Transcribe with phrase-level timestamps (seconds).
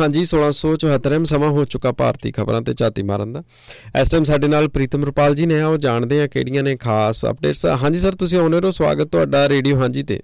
[0.00, 3.42] Radio ਹਾਂਜੀ 1674 ਸਮਾਂ ਹੋ ਚੁੱਕਾ ਭਾਰਤੀ ਖਬਰਾਂ ਤੇ ਝਾਤੀ ਮਾਰਨ ਦਾ।
[4.00, 7.26] ਇਸ ਟਾਈਮ ਸਾਡੇ ਨਾਲ ਪ੍ਰੀਤਮ ਰੁਪਾਲ ਜੀ ਨੇ ਆ, ਉਹ ਜਾਣਦੇ ਆ ਕਿਹੜੀਆਂ ਨੇ ਖਾਸ
[7.26, 10.20] ਅਪਡੇਟਸ ਹਾਂਜੀ ਸਰ ਤੁਸੀਂ ਆਉਣੇ ਰਹੋ, ਸਵਾਗਤ ਤੁਹਾਡਾ ਰੇਡੀਓ ਹਾਂਜੀ ਤੇ।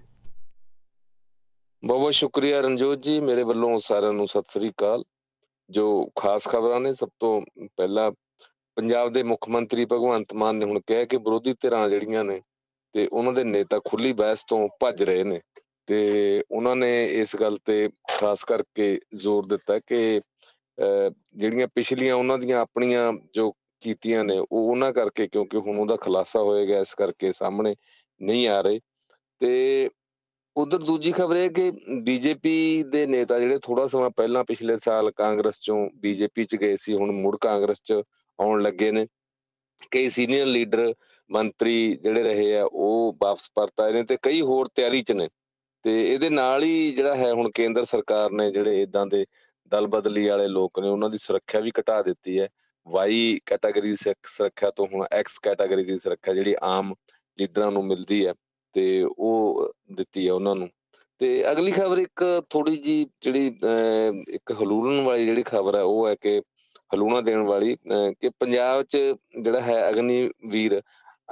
[1.84, 5.04] ਬਹੁਤ ਬਹੁਤ ਸ਼ੁਕਰੀਆ ਰਣਜੋਤ ਜੀ, ਮੇਰੇ ਵੱਲੋਂ ਸਾਰਿਆਂ ਨੂੰ ਸਤਿ ਸ੍ਰੀ ਅਕਾਲ।
[5.70, 7.42] ਜੋ ਖਾਸ ਖਬਰਾਂ ਨੇ, ਸਭ ਤੋਂ
[7.76, 8.12] ਪਹਿਲਾਂ
[8.76, 12.42] ਪੰਜਾਬ ਦੇ ਮੁੱਖ ਮੰਤਰੀ ਭਗਵੰਤ ਮਾਨ ਨੇ ਹੁਣ ਕਿਹਾ ਕਿ ਵਿਰੋਧੀ ਧਿਰਾਂ ਜਿਹੜੀਆਂ ਨੇ
[12.92, 15.40] ਤੇ ਉਹਨਾਂ ਦੇ ਨੇਤਾ ਖੁੱਲੀ ਬਹਿਸ ਤੋਂ ਭੱਜ ਰਹੇ ਨੇ।
[15.88, 16.90] ਤੇ ਉਹਨਾਂ ਨੇ
[17.20, 20.20] ਇਸ ਗੱਲ ਤੇ ਖਾਸ ਕਰਕੇ ਜ਼ੋਰ ਦਿੱਤਾ ਕਿ
[20.78, 23.50] ਜਿਹੜੀਆਂ ਪਿਛਲੀਆਂ ਉਹਨਾਂ ਦੀਆਂ ਆਪਣੀਆਂ ਜੋ
[23.82, 27.74] ਕੀਤੀਆਂ ਨੇ, ਉਹ ਉਹਨਾਂ ਕਰਕੇ ਕਿਉਂਕਿ ਹੁਣ ਉਹਦਾ ਖੁਲਾਸਾ ਹੋਏਗਾ, ਇਸ ਕਰਕੇ ਸਾਹਮਣੇ
[28.20, 28.80] ਨਹੀਂ ਆ ਰਹੇ।
[29.40, 29.90] ਤੇ
[30.56, 31.70] ਉਧਰ ਦੂਜੀ ਖਬਰ ਇਹ ਕਿ
[32.02, 36.94] ਬੀਜੇਪੀ ਦੇ ਨੇਤਾ ਜਿਹੜੇ ਥੋੜਾ ਸਮਾਂ ਪਹਿਲਾਂ ਪਿਛਲੇ ਸਾਲ ਕਾਂਗਰਸ ਚੋਂ ਬੀਜੇਪੀ ਚ ਗਏ ਸੀ,
[36.94, 38.02] ਹੁਣ ਮੁੜ ਕਾਂਗਰਸ ਚ
[38.38, 39.06] ਆਉਣ ਲੱਗੇ ਨੇ।
[39.90, 40.94] ਕਈ ਸੀਨੀਅਰ ਲੀਡਰ,
[41.30, 45.28] ਮੰਤਰੀ ਜਿਹੜੇ ਰਹੇ ਆ, ਉਹ ਵਾਪਸ ਪਰਤ ਆਏ ਨੇ ਤੇ ਕਈ ਹੋਰ ਤਿਆਰੀ ਚ ਨੇ।
[45.86, 49.24] ਤੇ ਇਹਦੇ ਨਾਲ ਹੀ ਜਿਹੜਾ ਹੈ ਹੁਣ ਕੇਂਦਰ ਸਰਕਾਰ ਨੇ ਜਿਹੜੇ ਇਦਾਂ ਦੇ
[49.72, 52.48] ਦਲ ਬਦਲੀ ਵਾਲੇ ਲੋਕ ਨੇ, ਉਹਨਾਂ ਦੀ ਸੁਰੱਖਿਆ ਵੀ ਘਟਾ ਦਿੱਤੀ ਹੈ।
[52.86, 56.92] ਵਾਈ ਕੈਟਾਗਰੀ ਦੀ ਸੁਰੱਖਿਆ ਤੋਂ ਹੁਣ ਐਕਸ ਕੈਟਾਗਰੀ ਦੀ ਸੁਰੱਖਿਆ ਜਿਹੜੀ ਆਮ
[57.38, 58.34] ਲੀਡਰਾਂ ਨੂੰ ਮਿਲਦੀ ਹੈ
[58.74, 60.68] ਤੇ ਉਹ ਦਿੱਤੀ ਹੈ ਉਹਨਾਂ ਨੂੰ।
[61.20, 63.46] ਤੇ ਅਗਲੀ ਖਬਰ ਇੱਕ ਥੋੜੀ ਜੀ ਜਿਹੜੀ
[64.28, 66.40] ਇੱਕ ਹਲੂਲਣ ਵਾਲੀ ਜਿਹੜੀ ਖਬਰ ਹੈ, ਉਹ ਹੈ ਕਿ
[66.94, 67.76] ਹਲੂਣਾ ਦੇਣ ਵਾਲੀ
[68.20, 68.98] ਕਿ ਪੰਜਾਬ 'ਚ
[69.40, 70.80] ਜਿਹੜਾ ਹੈ ਅਗਨੀ ਵੀਰ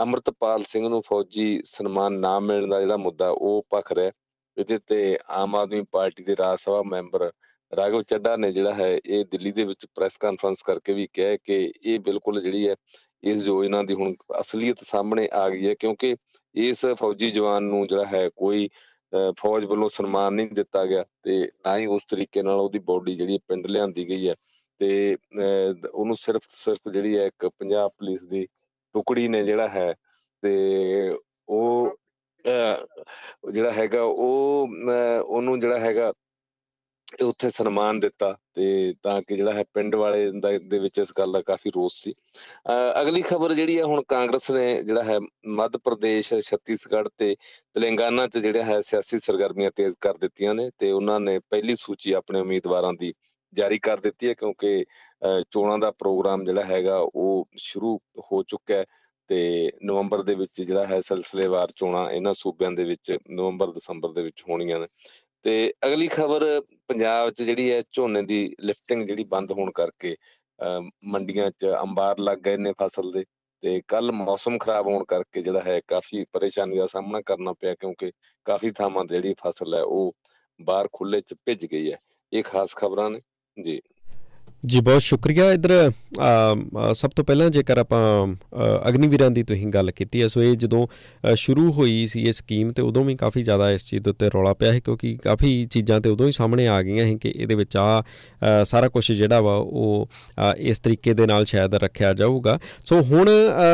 [0.02, 4.10] ਅਮਰਤਪਾਲ ਸਿੰਘ ਨੂੰ ਫੌਜੀ ਸਨਮਾਨ ਨਾ ਮਿਲਣ ਦਾ ਜਿਹੜਾ ਮੁੱਦਾ, ਉਹ ਪਖ ਰਿਹਾ
[4.56, 7.30] ਇਹਦੇ ਤੇ ਆਮ ਆਦਮੀ ਪਾਰਟੀ ਦੇ ਰਾਜ ਸਭਾ ਮੈਂਬਰ
[7.72, 11.72] ਰਾਘਵ ਚੱਡਾ ਨੇ ਜਿਹੜਾ ਹੈ, ਇਹ ਦਿੱਲੀ ਦੇ ਵਿੱਚ ਪ੍ਰੈਸ ਕਾਨਫਰੰਸ ਕਰਕੇ ਵੀ ਕਿਹਾ ਕਿ
[11.82, 12.74] ਇਹ ਬਿਲਕੁਲ ਜਿਹੜੀ ਹੈ,
[13.22, 16.14] ਇਸ ਯੋਜਨਾ ਦੀ ਹੁਣ ਅਸਲੀਅਤ ਸਾਹਮਣੇ ਆ ਗਈ ਹੈ ਕਿਉਂਕਿ
[16.62, 18.68] ਇਸ ਫੌਜੀ ਜਵਾਨ ਨੂੰ ਜਿਹੜਾ ਹੈ ਕੋਈ
[19.38, 23.38] ਫੌਜ ਵੱਲੋਂ ਸਨਮਾਨ ਨਹੀਂ ਦਿੱਤਾ ਗਿਆ ਤੇ ਨਾ ਹੀ ਉਸ ਤਰੀਕੇ ਨਾਲ ਉਹਦੀ ਬੋਡੀ ਜਿਹੜੀ
[23.48, 24.34] ਪਿੰਡ ਲਿਆਂਦੀ ਗਈ ਹੈ
[24.80, 25.16] ਤੇ
[25.92, 28.46] ਉਹਨੂੰ ਸਿਰਫ ਸਿਰਫ ਜਿਹੜੀ ਹੈ ਇੱਕ ਪੰਜਾਬ ਪੁਲਿਸ ਦੀ
[28.94, 29.92] ਟੁਕੜੀ ਨੇ ਜਿਹੜਾ ਹੈ
[30.42, 31.10] ਤੇ
[31.48, 31.96] ਉਹ
[32.44, 34.68] ਜਿਹੜਾ ਹੈਗਾ ਉਹ
[35.20, 36.12] ਉਹਨੂੰ ਜਿਹੜਾ ਹੈਗਾ
[37.20, 41.40] ਉੱਥੇ ਸਨਮਾਨ ਦਿੱਤਾ ਤੇ ਤਾਂ ਕਿ ਜਿਹੜਾ ਹੈ ਪਿੰਡ ਵਾਲੇ ਦੇ ਵਿੱਚ ਇਸ ਗੱਲ ਦਾ
[41.42, 42.12] ਕਾਫੀ ਰੋਸ ਸੀ।
[43.00, 45.18] ਅਗਲੀ ਖਬਰ ਜਿਹੜੀ ਹੈ ਹੁਣ ਕਾਂਗਰਸ ਨੇ ਜਿਹੜਾ ਹੈ
[45.50, 47.34] ਮੱਧ ਪ੍ਰਦੇਸ਼, ਛੱਤੀਸਗੜ੍ਹ ਤੇ
[47.74, 52.12] ਤੇਲੰਗਾਨਾ 'ਚ ਜਿਹੜਾ ਹੈ ਸਿਆਸੀ ਸਰਗਰਮੀਆਂ ਤੇਜ਼ ਕਰ ਦਿੱਤੀਆਂ ਨੇ ਤੇ ਉਹਨਾਂ ਨੇ ਪਹਿਲੀ ਸੂਚੀ
[52.14, 53.12] ਆਪਣੇ ਉਮੀਦਵਾਰਾਂ ਦੀ
[53.52, 54.84] ਜਾਰੀ ਕਰ ਦਿੱਤੀ ਹੈ ਕਿਉਂਕਿ
[55.50, 58.84] ਚੋਣਾਂ ਦਾ ਪ੍ਰੋਗਰਾਮ ਜਿਹੜਾ ਹੈਗਾ ਉਹ ਸ਼ੁਰੂ ਹੋ ਚੁੱਕਾ ਹੈ।
[59.30, 64.22] ਤੇ ਨਵੰਬਰ ਦੇ ਵਿੱਚ ਜਿਹੜਾ ਹੈ ਸਿਲਸਿਲੇਵਾਰ ਚੋਣਾਂ ਇਹਨਾਂ ਸੂਬਿਆਂ ਦੇ ਵਿੱਚ ਨਵੰਬਰ, ਦਸੰਬਰ ਦੇ
[64.22, 64.86] ਵਿੱਚ ਹੋਣੀਆਂ ਨੇ।
[65.44, 66.44] ਤੇ ਅਗਲੀ ਖਬਰ
[66.88, 70.16] ਪੰਜਾਬ 'ਚ ਜਿਹੜੀ ਹੈ ਝੋਨੇ ਦੀ ਲਿਫਟਿੰਗ ਜਿਹੜੀ ਬੰਦ ਹੋਣ ਕਰਕੇ
[71.04, 73.24] ਮੰਡੀਆਂ 'ਚ ਅੰਬਾਰ ਲੱਗ ਗਏ ਨੇ ਫਸਲ ਦੇ
[73.62, 78.10] ਤੇ ਕੱਲ ਮੌਸਮ ਖਰਾਬ ਹੋਣ ਕਰਕੇ ਜਿਹੜਾ ਹੈ ਕਾਫੀ ਪਰੇਸ਼ਾਨੀ ਦਾ ਸਾਹਮਣਾ ਕਰਨਾ ਪਿਆ ਕਿਉਂਕਿ
[78.46, 80.14] ਕਾਫੀ ਥਾਵਾਂ ਤੇ ਜਿਹੜੀ ਫਸਲ ਹੈ ਉਹ
[80.60, 81.96] ਬਾਹਰ ਖੁੱਲੇ 'ਚ ਭਿੱਜ ਗਈ ਹੈ।
[82.32, 83.20] ਇਹ ਖਾਸ ਖਬਰਾਂ ਨੇ।
[83.56, 83.80] ਜੀ।
[84.64, 85.90] ਜੀ, ਬਹੁਤ ਸ਼ੁਕਰੀਆ ਇਧਰ
[86.92, 88.26] ਸਭ ਤੋਂ ਪਹਿਲਾਂ ਜੇਕਰ ਆਪਾਂ
[88.88, 90.86] ਅਗਨੀਵੀਰਾਂ ਦੀ ਤੁਸੀਂ ਗੱਲ ਕੀਤੀ ਹੈ, ਸੋ ਇਹ ਜਦੋਂ
[91.36, 94.52] ਸ਼ੁਰੂ ਹੋਈ ਸੀ ਇਹ ਸਕੀਮ ਤੇ ਉਦੋਂ ਵੀ ਕਾਫੀ ਜ਼ਿਆਦਾ ਇਸ ਚੀਜ਼ ਦੇ ਉੱਤੇ ਰੌਲਾ
[94.54, 97.76] ਪਿਆ ਹੈ ਕਿਉਂਕਿ ਕਾਫੀ ਚੀਜ਼ਾਂ ਤੇ ਉਦੋਂ ਹੀ ਸਾਹਮਣੇ ਆ ਗਈਆਂ ਹੈ ਕਿ ਇਹਦੇ ਵਿੱਚ
[97.76, 98.02] ਆ
[98.64, 100.08] ਸਾਰਾ ਕੁਝ ਜਿਹੜਾ ਵਾ ਉਹ
[100.58, 103.30] ਇਸ ਤਰੀਕੇ ਦੇ ਨਾਲ ਸ਼ਾਇਦ ਰੱਖਿਆ ਜਾਊਗਾ। ਸੋ ਹੁਣ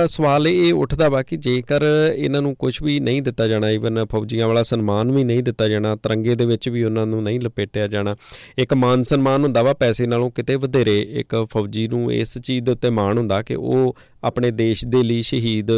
[0.07, 1.83] ਸਵਾਲ ਇਹ ਉੱਠਦਾ ਵਾ ਕਿ ਜੇਕਰ
[2.15, 5.95] ਇਹਨਾਂ ਨੂੰ ਕੁਝ ਵੀ ਨਹੀਂ ਦਿੱਤਾ ਜਾਣਾ ਇਵਨ ਫੌਜੀਆਂ ਵਾਲਾ ਸਨਮਾਨ ਵੀ ਨਹੀਂ ਦਿੱਤਾ ਜਾਣਾ,
[5.97, 8.15] ਤਿਰੰਗੇ ਦੇ ਵਿੱਚ ਵੀ ਉਹਨਾਂ ਨੂੰ ਨਹੀਂ ਲਪੇਟਿਆ ਜਾਣਾ,
[8.59, 12.73] ਇੱਕ ਮਾਨ ਸਨਮਾਨ ਹੁੰਦਾ ਵਾ ਪੈਸੇ ਨਾਲੋਂ ਕਿਤੇ ਵਧੇਰੇ ਇੱਕ ਫੌਜੀ ਨੂੰ ਇਸ ਚੀਜ਼ ਦੇ
[12.73, 15.71] ਉੱਤੇ ਮਾਣ ਹੁੰਦਾ ਕਿ ਉਹ ਆਪਣੇ ਦੇਸ਼ ਦੇ ਲਈ ਸ਼ਹੀਦ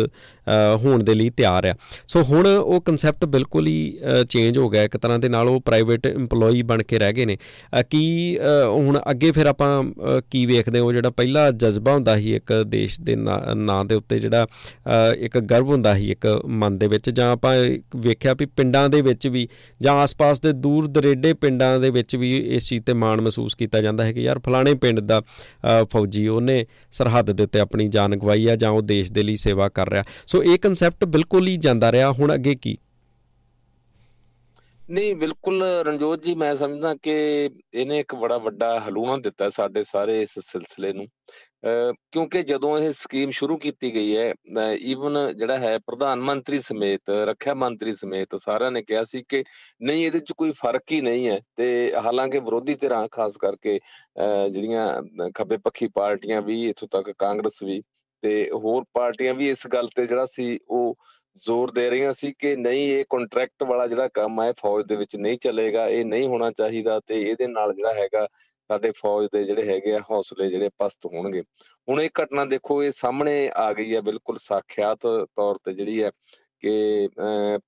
[0.76, 1.74] ਹੋਣ ਦੇ ਲਈ ਤਿਆਰ ਆ।
[2.06, 3.98] ਸੋ ਹੁਣ ਉਹ ਕਨਸੈਪਟ ਬਿਲਕੁਲ ਹੀ
[4.28, 7.36] ਚੇਂਜ ਹੋ ਗਿਆ। ਇੱਕ ਤਰ੍ਹਾਂ ਦੇ ਨਾਲ ਉਹ ਪ੍ਰਾਈਵੇਟ EMPLOYE ਬਣ ਕੇ ਰਹਿ ਗਏ ਨੇ।
[7.90, 9.70] ਕੀ ਹੁਣ ਅੱਗੇ ਫਿਰ ਆਪਾਂ
[10.30, 10.84] ਕੀ ਵੇਖਦੇ ਹਾਂ?
[10.86, 14.46] ਉਹ ਜਿਹੜਾ ਪਹਿਲਾ ਜਜ਼ਬਾ ਹੁੰਦਾ ਸੀ ਇੱਕ ਦੇਸ਼ ਦੇ ਨਾਂ ਦੇ ਉੱਤੇ ਜਿਹੜਾ
[15.16, 17.54] ਇੱਕ ਗਰਵ ਹੁੰਦਾ ਸੀ ਇੱਕ ਮਨ ਦੇ ਵਿੱਚ। ਜਾਂ ਆਪਾਂ
[17.96, 19.46] ਵੇਖਿਆ ਵੀ ਪਿੰਡਾਂ ਦੇ ਵਿੱਚ ਵੀ
[19.80, 23.80] ਜਾਂ ਆਸ-ਪਾਸ ਦੇ ਦੂਰ ਦਰੇਡੇ ਪਿੰਡਾਂ ਦੇ ਵਿੱਚ ਵੀ ਇਸ ਚੀਜ਼ ਤੇ ਮਾਣ ਮਹਿਸੂਸ ਕੀਤਾ
[23.80, 25.20] ਜਾਂਦਾ ਹੈ ਕਿ ਯਾਰ ਫਲਾਣੇ ਪਿੰਡ ਦਾ
[25.90, 29.68] ਫੌਜੀ ਉਹਨੇ ਸਰਹੱਦ ਦੇ ਉੱਤੇ ਆਪਣੀ ਜਾਨ ਗਵਾਈ ਆ ਜਾਂ ਉਹ ਦੇਸ਼ ਦੇ ਲਈ ਸੇਵਾ
[29.68, 32.76] ਕਰ ਰਿਹਾ। ਸੋ ਇਹ ਕਨਸੈਪਟ ਬਿਲਕੁਲ ਹੀ ਜਾਂਦਾ ਰਿਹਾ। ਹੁਣ ਅੱਗੇ ਕੀ?
[34.90, 37.12] ਨਹੀਂ, ਬਿਲਕੁਲ ਰਣਜੋਤ ਜੀ, ਮੈਂ ਸਮਝਦਾ ਕਿ
[37.74, 41.06] ਇਹਨੇ ਇੱਕ ਬੜਾ ਵੱਡਾ ਹਲੂਣਾ ਦਿੱਤਾ ਸਾਡੇ ਸਾਰੇ ਇਸ ਸਿਲਸਿਲੇ ਨੂੰ।
[42.12, 44.32] ਕਿਉਂਕਿ ਜਦੋਂ ਇਹ ਸਕੀਮ ਸ਼ੁਰੂ ਕੀਤੀ ਗਈ ਹੈ
[44.84, 49.42] ਈਵਨ ਜਿਹੜਾ ਹੈ ਪ੍ਰਧਾਨ ਮੰਤਰੀ ਸਮੇਤ, ਰੱਖਿਆ ਮੰਤਰੀ ਸਮੇਤ ਸਾਰਿਆਂ ਨੇ ਕਿਹਾ ਸੀ ਕਿ
[49.82, 53.78] ਨਹੀਂ, ਇਹਦੇ ਵਿੱਚ ਕੋਈ ਫ਼ਰਕ ਹੀ ਨਹੀਂ ਹੈ। ਤੇ ਹਾਲਾਂਕਿ ਵਿਰੋਧੀ ਧਿਰਾਂ, ਖਾਸ ਕਰਕੇ
[54.50, 57.82] ਜਿਹੜੀਆਂ ਖੱਬੇ ਪੱਖੀ ਪਾਰਟੀਆਂ ਵੀ, ਇਥੋਂ ਤੱਕ ਕਾਂਗਰਸ ਵੀ
[58.22, 60.96] ਤੇ ਹੋਰ ਪਾਰਟੀਆਂ ਵੀ ਇਸ ਗੱਲ ਤੇ ਜਿਹੜਾ ਸੀ, ਉਹ
[61.36, 65.16] ਜ਼ੋਰ ਦੇ ਰਹੀਆਂ ਸੀ ਕਿ ਨਹੀਂ, ਇਹ ਕੰਟਰੈਕਟ ਵਾਲਾ ਜਿਹੜਾ ਕੰਮ ਹੈ ਫੌਜ ਦੇ ਵਿੱਚ
[65.16, 68.26] ਨਹੀਂ ਚੱਲੇਗਾ, ਇਹ ਨਹੀਂ ਹੋਣਾ ਚਾਹੀਦਾ ਤੇ ਇਹਦੇ ਨਾਲ ਜਿਹੜਾ ਹੈਗਾ
[68.70, 71.42] ਸਾਡੇ ਫੌਜ ਦੇ ਜਿਹੜੇ ਹੈਗੇ ਆ, ਹੌਸਲੇ ਜਿਹੜੇ ਪਸਤ ਹੋਣਗੇ।
[71.88, 76.10] ਹੁਣ ਇਹ ਘਟਨਾ ਦੇਖੋ, ਇਹ ਸਾਹਮਣੇ ਆ ਗਈ ਹੈ ਬਿਲਕੁਲ ਸਾਖਿਆਤ ਤੌਰ ਤੇ ਜਿਹੜੀ ਹੈ
[76.60, 77.08] ਕਿ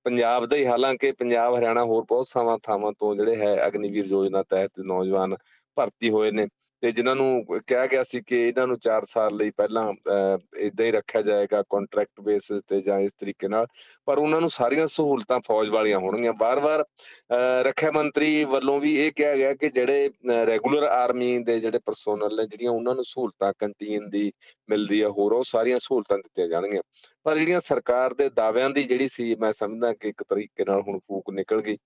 [0.03, 4.43] ਪੰਜਾਬ ਦਾ ਹੀ, ਹਾਲਾਂਕਿ ਪੰਜਾਬ, ਹਰਿਆਣਾ ਹੋਰ ਬਹੁਤ ਸਾਵਾਂ ਥਾਵਾਂ ਤੋਂ ਜਿਹੜੇ ਹੈ, ਅਗਨੀਵੀਰ ਯੋਜਨਾ
[4.49, 5.35] ਤਹਿਤ ਨੌਜਵਾਨ
[5.77, 6.47] ਭਰਤੀ ਹੋਏ ਨੇ।
[6.85, 9.83] ਤੇ ਜਿਨ੍ਹਾਂ ਨੂੰ ਕਿਹਾ ਗਿਆ ਸੀ ਕਿ ਇਹਨਾਂ ਨੂੰ 4 ਸਾਲ ਲਈ ਪਹਿਲਾਂ
[10.65, 13.65] ਇਦਾਂ ਹੀ ਰੱਖਿਆ ਜਾਏਗਾ ਕੰਟਰੈਕਟ ਬੇਸਿਸ ਤੇ ਜਾਂ ਇਸ ਤਰੀਕੇ ਨਾਲ,
[14.07, 16.83] ਪਰ ਉਹਨਾਂ ਨੂੰ ਸਾਰੀਆਂ ਸਹੂਲਤਾਂ ਫੌਜ ਵਾਲੀਆਂ ਹੋਣਗੀਆਂ। ਬਾਰ-ਬਾਰ
[17.65, 20.09] ਰੱਖਿਆ ਮੰਤਰੀ ਵੱਲੋਂ ਵੀ ਇਹ ਕਿਹਾ ਗਿਆ ਕਿ ਜਿਹੜੇ
[20.47, 24.31] ਰੈਗੂਲਰ ਆਰਮੀ ਦੇ ਜਿਹੜੇ ਪਰਸੋਨਲ ਨੇ, ਜਿਹੜੀਆਂ ਉਹਨਾਂ ਨੂੰ ਸਹੂਲਤਾਂ ਕੰਟੀਨ ਦੀ
[24.69, 26.81] ਮਿਲਦੀ ਆ, ਹੋਰ ਉਹ ਸਾਰੀਆਂ ਸਹੂਲਤਾਂ ਦਿੱਤੀਆਂ ਜਾਣਗੀਆਂ।
[27.23, 30.99] ਪਰ ਜਿਹੜੀਆਂ ਸਰਕਾਰ ਦੇ ਦਾਅਵਿਆਂ ਦੀ ਜਿਹੜੀ ਸੀ, ਮੈਂ ਸਮਝਦਾ ਕਿ ਇੱਕ ਤਰੀਕੇ ਨਾਲ ਹੁਣ
[30.99, 31.77] ਫੂਕ ਨਿਕਲ ਗਈ।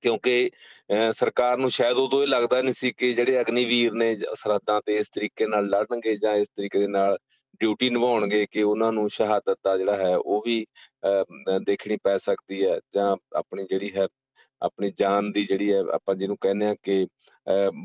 [0.00, 0.50] ਕਿਉਂਕਿ
[1.12, 5.10] ਸਰਕਾਰ ਨੂੰ ਸ਼ਾਇਦ ਉਦੋਂ ਇਹ ਲੱਗਦਾ ਨਹੀਂ ਸੀ ਕਿ ਜਿਹੜੇ ਅਗਨੀਵੀਰ ਨੇ ਸਰਹੱਦਾਂ ਤੇ ਇਸ
[5.10, 7.16] ਤਰੀਕੇ ਨਾਲ ਲੜਨਗੇ ਜਾਂ ਇਸ ਤਰੀਕੇ ਦੇ ਨਾਲ
[7.60, 10.64] ਡਿਊਟੀ ਨਿਭਾਉਣਗੇ ਕਿ ਉਹਨਾਂ ਨੂੰ ਸ਼ਹਾਦਤ ਦਾ ਜਿਹੜਾ ਹੈ ਉਹ ਵੀ
[11.66, 14.06] ਦੇਖਣੀ ਪੈ ਸਕਦੀ ਹੈ ਜਾਂ ਆਪਣੀ ਜਿਹੜੀ ਹੈ,
[14.62, 17.06] ਆਪਣੀ ਜਾਨ ਦੀ ਜਿਹੜੀ ਹੈ ਆਪਾਂ ਜਿਹਨੂੰ ਕਹਿੰਦੇ ਆ ਕਿ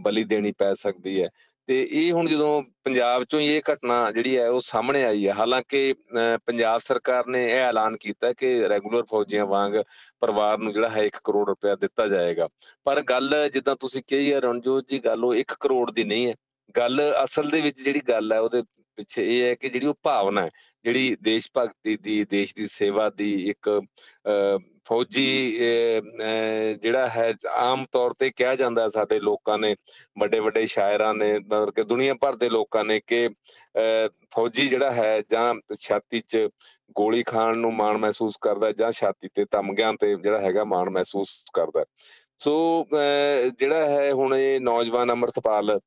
[0.04, 1.30] ਬਲੀ ਦੇਣੀ ਪੈ ਸਕਦੀ ਹੈ।
[1.70, 5.94] ਤੇ ਇਹ ਹੁਣ ਜਦੋਂ ਪੰਜਾਬ ਚੋਂ ਇਹ ਘਟਨਾ ਜਿਹੜੀ ਹੈ ਉਹ ਸਾਹਮਣੇ ਆਈ ਹੈ, ਹਾਲਾਂਕਿ
[6.46, 9.74] ਪੰਜਾਬ ਸਰਕਾਰ ਨੇ ਇਹ ਐਲਾਨ ਕੀਤਾ ਕਿ ਰੈਗੂਲਰ ਫੌਜੀਆਂ ਵਾਂਗ
[10.22, 12.48] ਪਰਿਵਾਰ ਨੂੰ ਜਿਹੜਾ ਹੈ 1 ਕਰੋੜ ਰੁਪਏ ਦਿੱਤਾ ਜਾਏਗਾ।
[12.86, 16.34] ਪਰ ਗੱਲ ਜਿੱਦਾਂ ਤੁਸੀਂ ਕਹੀ ਹੈ, ਰਣਜੋਤ ਜੀ, ਗੱਲ ਉਹ 1 ਕਰੋੜ ਦੀ ਨਹੀਂ ਹੈ।
[16.76, 18.62] ਗੱਲ ਅਸਲ ਦੇ ਵਿੱਚ ਜਿਹੜੀ ਗੱਲ ਹੈ, ਉਹਦੇ
[18.98, 20.50] ਪਿੱਛੇ ਇਹ ਹੈ ਕਿ ਜਿਹੜੀ ਉਹ ਭਾਵਨਾ ਹੈ,
[20.86, 23.70] ਜਿਹੜੀ ਦੇਸ਼ ਭਗਤੀ ਦੀ, ਦੇਸ਼ ਦੀ ਸੇਵਾ ਦੀ ਇੱਕ
[24.88, 25.26] ਫੌਜੀ
[26.82, 29.76] ਜਿਹੜਾ ਹੈ, ਆਮ ਤੌਰ ਤੇ ਕਿਹਾ ਜਾਂਦਾ ਸਾਡੇ ਲੋਕਾਂ ਨੇ
[30.20, 33.28] ਵੱਡੇ ਵੱਡੇ ਸ਼ਾਇਰਾਂ ਨੇ, ਮਤਲਬ ਕਿ ਦੁਨੀਆ ਭਰ ਦੇ ਲੋਕਾਂ ਨੇ ਕਿ
[34.36, 36.48] ਫੌਜੀ ਜਿਹੜਾ ਹੈ, ਜਾਂ ਛਾਤੀ 'ਚ
[36.96, 41.36] ਗੋਲੀ ਖਾਣ ਨੂੰ ਮਾਣ ਮਹਿਸੂਸ ਕਰਦਾ, ਜਾਂ ਛਾਤੀ ਤੇ ਤਮਗਿਆਂ ਤੇ ਜਿਹੜਾ ਹੈਗਾ ਮਾਣ ਮਹਿਸੂਸ
[41.54, 41.86] ਕਰਦਾ।
[42.40, 42.86] ਸੋ
[43.60, 45.80] ਜਿਹੜਾ ਹੈ, ਹੁਣ ਇਹ ਨੌਜਵਾਨ ਅਮਰਤਪਾਲ,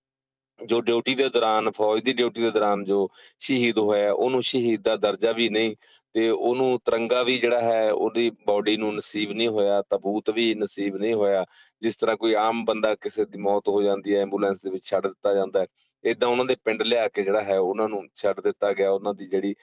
[0.61, 3.08] ਜੋ ਡਿਊਟੀ ਦੇ ਦੌਰਾਨ, ਫੌਜ ਦੀ ਡਿਊਟੀ ਦੇ ਦੌਰਾਨ ਜੋ
[3.38, 5.75] ਸ਼ਹੀਦ ਹੋਇਆ, ਉਹਨੂੰ ਸ਼ਹੀਦ ਦਾ ਦਰਜਾ ਵੀ ਨਹੀਂ
[6.15, 10.97] ਤੇ ਉਹਨੂੰ ਤਿਰੰਗਾ ਵੀ ਜਿਹੜਾ ਹੈ, ਉਹਦੀ ਬਾਡੀ ਨੂੰ ਨਸੀਬ ਨਹੀਂ ਹੋਇਆ, ਤਬੂਤ ਵੀ ਨਸੀਬ
[10.97, 11.45] ਨਹੀਂ ਹੋਇਆ।
[11.83, 15.07] ਜਿਸ ਤਰ੍ਹਾਂ ਕੋਈ ਆਮ ਬੰਦਾ ਕਿਸੇ ਦੀ ਮੌਤ ਹੋ ਜਾਂਦੀ ਹੈ ਐਂਬੂਲੈਂਸ ਦੇ ਵਿੱਚ ਛੱਡ
[15.07, 15.67] ਦਿੱਤਾ ਜਾਂਦਾ ਹੈ
[16.05, 19.27] ਇਦਾਂ ਉਹਨਾਂ ਦੇ ਪਿੰਡ ਲਿਆ ਕੇ ਜਿਹੜਾ ਹੈ, ਉਹਨਾਂ ਨੂੰ ਛੱਡ ਦਿੱਤਾ ਗਿਆ। ਉਹਨਾਂ ਦੀ
[19.27, 19.55] ਜਿਹੜੀ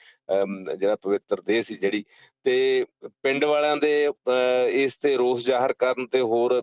[0.78, 2.04] ਜਿਹੜਾ ਪਵਿੱਤਰ ਦੇਹ ਸੀ ਜਿਹੜੀ।
[2.46, 2.86] ਤੇ
[3.24, 3.92] ਪਿੰਡ ਵਾਲਿਆਂ ਦੇ
[4.84, 6.62] ਇਸ ਤੇ ਰੋਸ ਜ਼ਾਹਰ ਕਰਨ ਤੇ ਹੋਰ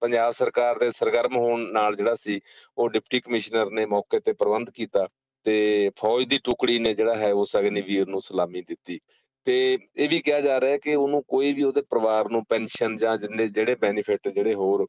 [0.00, 2.40] ਪੰਜਾਬ ਸਰਕਾਰ ਦੇ ਸਰਗਰਮ ਹੋਣ ਨਾਲ ਜਿਹੜਾ ਸੀ,
[2.78, 5.06] ਉਹ ਡਿਪਟੀ ਕਮਿਸ਼ਨਰ ਨੇ ਮੌਕੇ ਤੇ ਪ੍ਰਬੰਧ ਕੀਤਾ
[5.46, 8.98] ਤੇ ਫੌਜ ਦੀ ਟੁਕੜੀ ਨੇ ਜਿਹੜਾ ਹੈ, ਉਸ ਅਗਨੀਵੀਰ ਨੂੰ ਸਲਾਮੀ ਦਿੱਤੀ।
[9.46, 9.56] ਤੇ
[9.96, 13.16] ਇਹ ਵੀ ਕਿਹਾ ਜਾ ਰਿਹਾ ਹੈ ਕਿ ਉਹਨੂੰ ਕੋਈ ਵੀ ਉਹਦੇ ਪਰਿਵਾਰ ਨੂੰ ਪੈਨਸ਼ਨ ਜਾਂ
[13.18, 14.86] ਜਿੰਨੇ, ਜਿਹੜੇ ਬੈਨੀਫਿਟ ਜਿਹੜੇ ਹੋਰ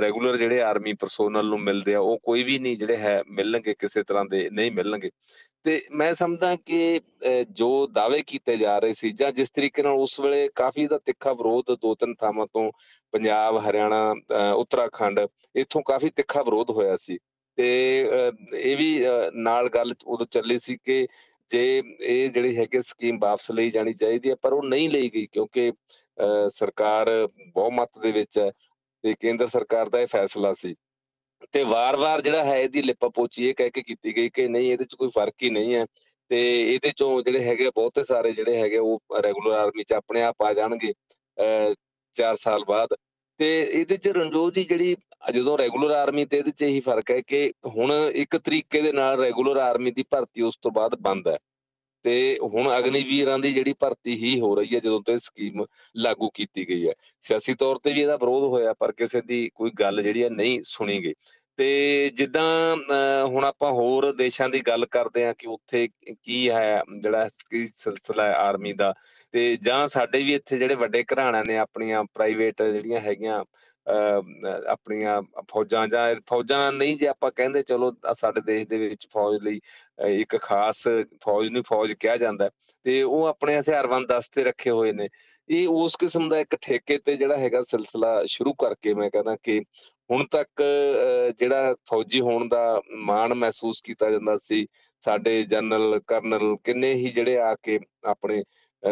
[0.00, 4.02] ਰੈਗੂਲਰ ਜਿਹੜੇ ਆਰਮੀ ਪਰਸੋਨਲ ਨੂੰ ਮਿਲਦੇ ਆ, ਉਹ ਕੋਈ ਵੀ ਨਹੀਂ ਜਿਹੜੇ ਹੈ, ਮਿਲਣਗੇ ਕਿਸੇ
[4.02, 5.10] ਤਰ੍ਹਾਂ ਦੇ, ਨਹੀਂ ਮਿਲਣਗੇ।
[5.64, 7.00] ਤੇ ਮੈਂ ਸਮਝਦਾ ਕਿ
[7.50, 11.32] ਜੋ ਦਾਅਵੇ ਕੀਤੇ ਜਾ ਰਹੇ ਸੀ ਜਾਂ ਜਿਸ ਤਰੀਕੇ ਨਾਲ ਉਸ ਵੇਲੇ ਕਾਫੀ ਦਾ ਤਿੱਖਾ
[11.32, 12.70] ਵਿਰੋਧ ਦੋ ਤਿੰਨ ਥਾਵਾਂ ਤੋਂ
[13.12, 14.14] ਪੰਜਾਬ, ਹਰਿਆਣਾ
[14.54, 15.20] ਉੱਤਰਾਖੰਡ
[15.56, 17.18] ਇੱਥੋਂ ਕਾਫੀ ਤਿੱਖਾ ਵਿਰੋਧ ਹੋਇਆ ਸੀ।
[17.58, 17.68] ਤੇ
[18.54, 19.04] ਇਹ ਵੀ
[19.34, 21.06] ਨਾਲ ਗੱਲ ਉਦੋਂ ਚੱਲੀ ਸੀ ਕਿ
[21.50, 25.26] ਜੇ ਇਹ ਜਿਹੜੀ ਹੈਗੀ ਸਕੀਮ ਵਾਪਸ ਲਈ ਜਾਣੀ ਚਾਹੀਦੀ ਹੈ, ਪਰ ਉਹ ਨਹੀਂ ਲਈ ਗਈ
[25.32, 25.72] ਕਿਉਂਕਿ
[26.52, 27.08] ਸਰਕਾਰ
[27.54, 28.50] ਬਹੁਮਤ ਦੇ ਵਿੱਚ ਹੈ
[29.04, 30.74] ਤੇ ਕੇਂਦਰ ਸਰਕਾਰ ਦਾ ਇਹ ਫੈਸਲਾ ਸੀ।
[31.52, 34.84] ਤੇ ਵਾਰ-ਵਾਰ ਜਿਹੜਾ ਹੈ ਇਹਦੀ ਲਿਪਾ ਪੋਚੀ ਇਹ ਕਹਿ ਕੇ ਕੀਤੀ ਗਈ ਕਿ ਨਹੀਂ, ਇਹਦੇ
[34.84, 35.84] ਚ ਕੋਈ ਫ਼ਰਕ ਹੀ ਨਹੀਂ ਹੈ
[36.30, 36.40] ਤੇ
[36.74, 40.52] ਇਹਦੇ ਚੋਂ ਜਿਹੜੇ ਹੈਗੇ ਬਹੁਤੇ ਸਾਰੇ ਜਿਹੜੇ ਹੈਗੇ ਉਹ ਰੈਗੂਲਰ ਆਰਮੀ ਚ ਆਪਣੇ ਆਪ ਆ
[40.54, 40.92] ਜਾਣਗੇ
[42.14, 42.94] 4 ਸਾਲ ਬਾਅਦ।
[43.40, 44.96] ਤੇ ਇਹਦੇ ਚ ਰਣਜੋਤ ਦੀ ਜਿਹੜੀ
[45.32, 49.20] ਜਦੋਂ ਰੈਗੂਲਰ ਆਰਮੀ ਤੇ ਇਹਦੇ ਚ ਇਹੀ ਫ਼ਰਕ ਹੈ ਕਿ ਹੁਣ ਇੱਕ ਤਰੀਕੇ ਦੇ ਨਾਲ
[49.20, 51.38] ਰੈਗੂਲਰ ਆਰਮੀ ਦੀ ਭਰਤੀ ਉਸ ਤੋਂ ਬਾਅਦ ਬੰਦ ਹੈ।
[52.04, 55.64] ਤੇ ਹੁਣ ਅਗਨੀਵੀਰਾਂ ਦੀ ਜਿਹੜੀ ਭਰਤੀ ਹੀ ਹੋ ਰਹੀ ਹੈ ਜਦੋਂ ਤੇ ਸਕੀਮ
[55.96, 59.70] ਲਾਗੂ ਕੀਤੀ ਗਈ ਹੈ। ਸਿਆਸੀ ਤੌਰ ਤੇ ਵੀ ਇਹਦਾ ਵਿਰੋਧ ਹੋਇਆ ਪਰ ਕਿਸੇ ਦੀ ਕੋਈ
[59.70, 61.14] ਗੱਲ ਜਿਹੜੀ ਹੈ ਨਹੀਂ ਸੁਣੀ ਗਈ।
[61.60, 62.76] ਤੇ ਜਿੱਦਾਂ
[63.26, 68.24] ਹੁਣ ਆਪਾਂ ਹੋਰ ਦੇਸ਼ਾਂ ਦੀ ਗੱਲ ਕਰਦੇ ਆ ਕਿ ਉੱਥੇ ਕੀ ਹੈ, ਜਿਹੜਾ ਕੀ ਸਿਲਸਿਲਾ
[68.24, 68.92] ਹੈ ਆਰਮੀ ਦਾ,
[69.34, 73.44] ਤੇ ਜਾਂ ਸਾਡੇ ਵੀ ਇੱਥੇ ਜਿਹੜੇ ਵੱਡੇ ਘਰਾਣਿਆਂ ਨੇ ਆਪਣੀਆਂ ਪ੍ਰਾਈਵੇਟ ਜਿਹੜੀਆਂ ਹੈਗੀਆਂ
[74.68, 75.20] ਆਪਣੀਆਂ
[75.50, 79.60] ਫੌਜਾਂ ਜਾਂ ਫੌਜਾਂ ਨਹੀਂ ਜੇ ਆਪਾਂ ਕਹਿੰਦੇ ਚਲੋ ਸਾਡੇ ਦੇਸ਼ ਦੇ ਵਿੱਚ ਫੌਜ ਲਈ
[80.10, 80.86] ਇੱਕ ਖਾਸ
[81.24, 82.50] ਫੌਜ ਨੂੰ ਫੌਜ ਕਿਹਾ ਜਾਂਦਾ
[82.84, 85.08] ਤੇ ਉਹ ਆਪਣੇ ਹਥਿਆਰਬੰਦ ਦਸਤੇ ਰੱਖੇ ਹੋਏ ਨੇ।
[85.48, 89.60] ਇਹ ਉਸ ਕਿਸਮ ਦਾ ਇੱਕ ਠੇਕੇ ਤੇ ਜਿਹੜਾ ਹੈਗਾ ਸਿਲਸਿਲਾ ਸ਼ੁਰੂ ਕਰਕੇ ਮੈਂ ਕਹਿੰਦਾ ਕਿ
[90.10, 90.62] ਹੁਣ ਤੱਕ
[91.38, 94.66] ਜਿਹੜਾ ਫੌਜੀ ਹੋਣ ਦਾ ਮਾਣ ਮਹਿਸੂਸ ਕੀਤਾ ਜਾਂਦਾ ਸੀ,
[95.02, 98.42] ਸਾਡੇ ਜਨਰਲ, ਕਰਨਲ ਕਿੰਨੇ ਹੀ ਜਿਹੜੇ ਆ ਕੇ ਆਪਣੇ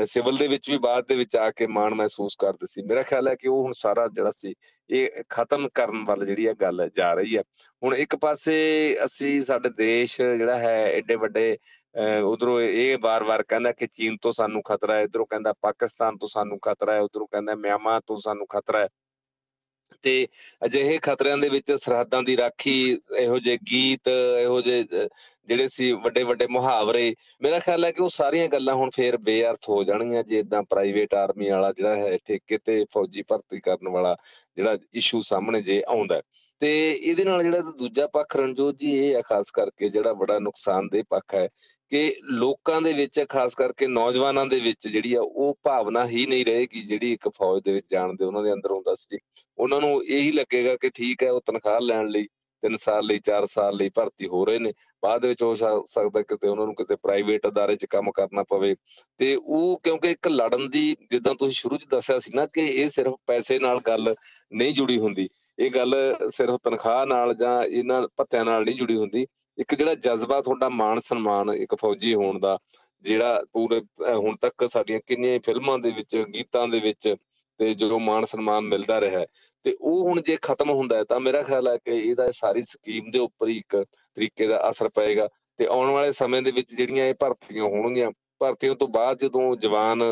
[0.05, 3.29] ਸਿਵਲ ਦੇ ਵਿੱਚ ਵੀ ਬਾਅਦ ਦੇ ਵਿੱਚ ਆ ਕੇ ਮਾਣ ਮਹਿਸੂਸ ਕਰਦੇ ਸੀ। ਮੇਰਾ ਖਿਆਲ
[3.29, 4.55] ਹੈ ਕਿ ਉਹ ਹੁਣ ਸਾਰਾ ਜਿਹੜਾ ਸੀ,
[4.91, 7.43] ਇਹ ਖਤਮ ਕਰਨ ਵੱਲ ਜਿਹੜੀ ਹੈ ਗੱਲ ਜਾ ਰਹੀ ਹੈ।
[7.83, 8.57] ਹੁਣ ਇੱਕ ਪਾਸੇ
[9.05, 11.57] ਅਸੀਂ ਸਾਡੇ ਦੇਸ਼ ਜਿਹੜਾ ਹੈ ਐਡੇ ਵੱਡੇ
[12.25, 16.59] ਉਧਰੋਂ ਇਹ ਵਾਰ-ਵਾਰ ਕਹਿੰਦਾ ਕਿ ਚੀਨ ਤੋਂ ਸਾਨੂੰ ਖਤਰਾ ਹੈ, ਇਧਰੋਂ ਕਹਿੰਦਾ ਪਾਕਿਸਤਾਨ ਤੋਂ ਸਾਨੂੰ
[16.63, 18.89] ਖਤਰਾ ਹੈ, ਉਧਰੋਂ ਕਹਿੰਦਾ ਮਿਆਂਮਾਰ ਤੋਂ ਸਾਨੂੰ ਖਤਰਾ ਹੈ।
[20.03, 20.27] ਤੇ
[20.65, 24.09] ਅਜਿਹੇ ਖਤਰਿਆਂ ਦੇ ਵਿੱਚ ਸਰਹੱਦਾਂ ਦੀ ਰਾਖੀ, ਇਹੋ ਜਿਹੇ ਗੀਤ,
[24.43, 25.09] ਇਹੋ ਜਿਹੇ
[25.49, 29.69] ਜਿਹੜੇ ਸੀ ਵੱਡੇ ਵੱਡੇ ਮੁਹਾਵਰੇ, ਮੇਰਾ ਖਿਆਲ ਹੈ ਕਿ ਉਹ ਸਾਰੀਆਂ ਗੱਲਾਂ ਹੁਣ ਫੇਰ ਬੇਅਰਥ
[29.69, 34.17] ਹੋ ਜਾਣਗੀਆਂ ਜੇ ਇਦਾਂ ਪ੍ਰਾਈਵੇਟ ਆਰਮੀ ਵਾਲਾ ਜਿਹੜਾ ਹੈ ਠੇਕੇ ਤੇ ਫੌਜੀ ਭਰਤੀ ਕਰਨ ਵਾਲਾ
[34.57, 36.21] ਜਿਹੜਾ ਇਸ਼ੂ ਸਾਹਮਣੇ ਜੇ ਆਉਂਦਾ
[36.61, 41.05] ਤੇ ਇਹਦੇ ਨਾਲ ਜਿਹੜਾ ਦੂਜਾ ਪੱਖ ਰਣਜੋਤ ਜੀ ਇਹ ਹੈ, ਖਾਸ ਕਰਕੇ ਜਿਹੜਾ ਬੜਾ ਨੁਕਸਾਨਦੇਹ
[41.11, 41.49] ਪੱਖ ਹੈ
[41.91, 46.45] ਕਿ ਲੋਕਾਂ ਦੇ ਵਿੱਚ, ਖਾਸ ਕਰਕੇ ਨੌਜਵਾਨਾਂ ਦੇ ਵਿੱਚ ਜਿਹੜੀ ਆ, ਉਹ ਭਾਵਨਾ ਹੀ ਨਹੀਂ
[46.47, 49.19] ਰਹੇਗੀ ਜਿਹੜੀ ਇੱਕ ਫੌਜ ਦੇ ਵਿੱਚ ਜਾਣ ਦੇ ਉਹਨਾਂ ਦੇ ਅੰਦਰ ਹੁੰਦਾ ਸੀ
[49.59, 52.25] ਉਹਨਾਂ ਨੂੰ ਇਹੀ ਲੱਗੇਗਾ ਕਿ ਠੀਕ ਹੈ, ਉਹ ਤਨਖਾਹ ਲੈਣ ਲਈ
[52.63, 56.49] 3 ਸਾਲ ਲਈ 4 ਸਾਲ ਲਈ ਭਰਤੀ ਹੋ ਰਹੇ ਨੇ। ਬਾਅਦ ਵਿੱਚ ਹੋ ਸਕਦਾ ਕਿਤੇ
[56.49, 58.75] ਉਹਨਾਂ ਨੂੰ ਕਿਤੇ ਪ੍ਰਾਈਵੇਟ ਅਦਾਰੇ 'ਚ ਕੰਮ ਕਰਨਾ ਪਵੇ।
[59.19, 62.89] ਤੇ ਉਹ ਕਿਉਂਕਿ ਇੱਕ ਲੜਨ ਦੀ, ਜਿੱਦਾਂ ਤੁਸੀਂ ਸ਼ੁਰੂ 'ਚ ਦੱਸਿਆ ਸੀ ਨਾ ਕਿ ਇਹ
[62.89, 64.15] ਸਿਰਫ ਪੈਸੇ ਨਾਲ ਗੱਲ
[64.53, 65.29] ਨਹੀਂ ਜੁੜੀ ਹੁੰਦੀ।
[65.59, 65.95] ਇਹ ਗੱਲ
[66.29, 69.27] ਸਿਰਫ ਤਨਖਾਹ ਨਾਲ ਜਾਂ ਇਹਨਾਂ ਭੱਤਿਆਂ ਨਾਲ ਨਹੀਂ ਜੁੜੀ ਹੁੰਦੀ।
[69.59, 72.59] ਇੱਕ ਜਿਹੜਾ ਜਜ਼ਬਾ ਤੁਹਾਡਾ ਮਾਣ ਸਨਮਾਨ, ਇੱਕ ਫੌਜੀ ਹੋਣ ਦਾ,
[73.03, 77.15] ਜਿਹੜਾ ਪੂਰੇ ਹੁਣ ਤੱਕ ਸਾਡੀਆਂ ਕਿੰਨੀਆਂ ਫਿਲਮਾਂ ਦੇ ਵਿੱਚ, ਗੀਤਾਂ ਦੇ ਵਿੱਚ
[77.61, 79.25] ਤੇ ਜੋ ਮਾਣ ਸਨਮਾਨ ਮਿਲਦਾ ਰਿਹਾ
[79.65, 83.19] ਤੇ ਉਹ ਹੁਣ ਜੇ ਖਤਮ ਹੁੰਦਾ ਤਾਂ ਮੇਰਾ ਖਿਆਲ ਹੈ ਕਿ ਇਹਦਾ ਸਾਰੀ ਸਕੀਮ ਦੇ
[83.19, 87.15] ਉੱਪਰ ਹੀ ਇੱਕ ਤਰੀਕੇ ਦਾ ਅਸਰ ਪਏਗਾ ਤੇ ਆਉਣ ਵਾਲੇ ਸਮੇਂ ਦੇ ਵਿੱਚ ਜਿਹੜੀਆਂ ਇਹ
[87.21, 88.11] ਭਰਤੀਆਂ ਹੋਣਗੀਆਂ,
[88.41, 90.03] ਭਰਤੀਆਂ ਤੋਂ ਬਾਅਦ ਜਦੋਂ ਜਵਾਨ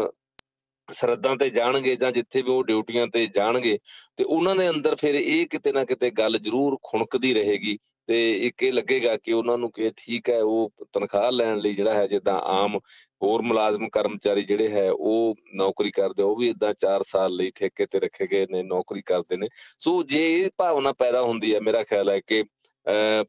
[0.88, 3.78] ਸਰਹੱਦਾਂ ਤੇ ਜਾਣਗੇ ਜਾਂ ਜਿੱਥੇ ਵੀ ਉਹ ਡਿਊਟੀਆਂ ਤੇ ਜਾਣਗੇ,
[4.16, 8.62] ਤੇ ਉਹਨਾਂ ਦੇ ਅੰਦਰ ਫਿਰ ਇਹ ਕਿਤੇ ਨਾ ਕਿਤੇ ਗੱਲ ਜ਼ਰੂਰ ਖੁਣਕਦੀ ਰਹੇਗੀ ਤੇ ਇੱਕ
[8.62, 12.38] ਇਹ ਲੱਗੇਗਾ ਕਿ ਉਹਨਾਂ ਨੂੰ ਕਿ ਠੀਕ ਹੈ, ਉਹ ਤਨਖਾਹ ਲੈਣ ਲਈ ਜਿਹੜਾ ਹੈ, ਜਿੱਦਾਂ
[12.50, 12.78] ਆਮ
[13.22, 17.86] ਹੋਰ ਮੁਲਾਜ਼ਮ ਕਰਮਚਾਰੀ ਜਿਹੜੇ ਹੈ, ਉਹ ਨੌਕਰੀ ਕਰਦੇ, ਉਹ ਵੀ ਇਦਾਂ 4 ਸਾਲ ਲਈ ਠੇਕੇ
[17.86, 19.48] ਤੇ ਰੱਖੇ ਗਏ ਨੇ, ਨੌਕਰੀ ਕਰਦੇ ਨੇ।
[19.78, 22.42] ਸੋ ਜੇ ਇਹ ਭਾਵਨਾ ਪੈਦਾ ਹੁੰਦੀ ਹੈ, ਮੇਰਾ ਖਿਆਲ ਹੈ ਕਿ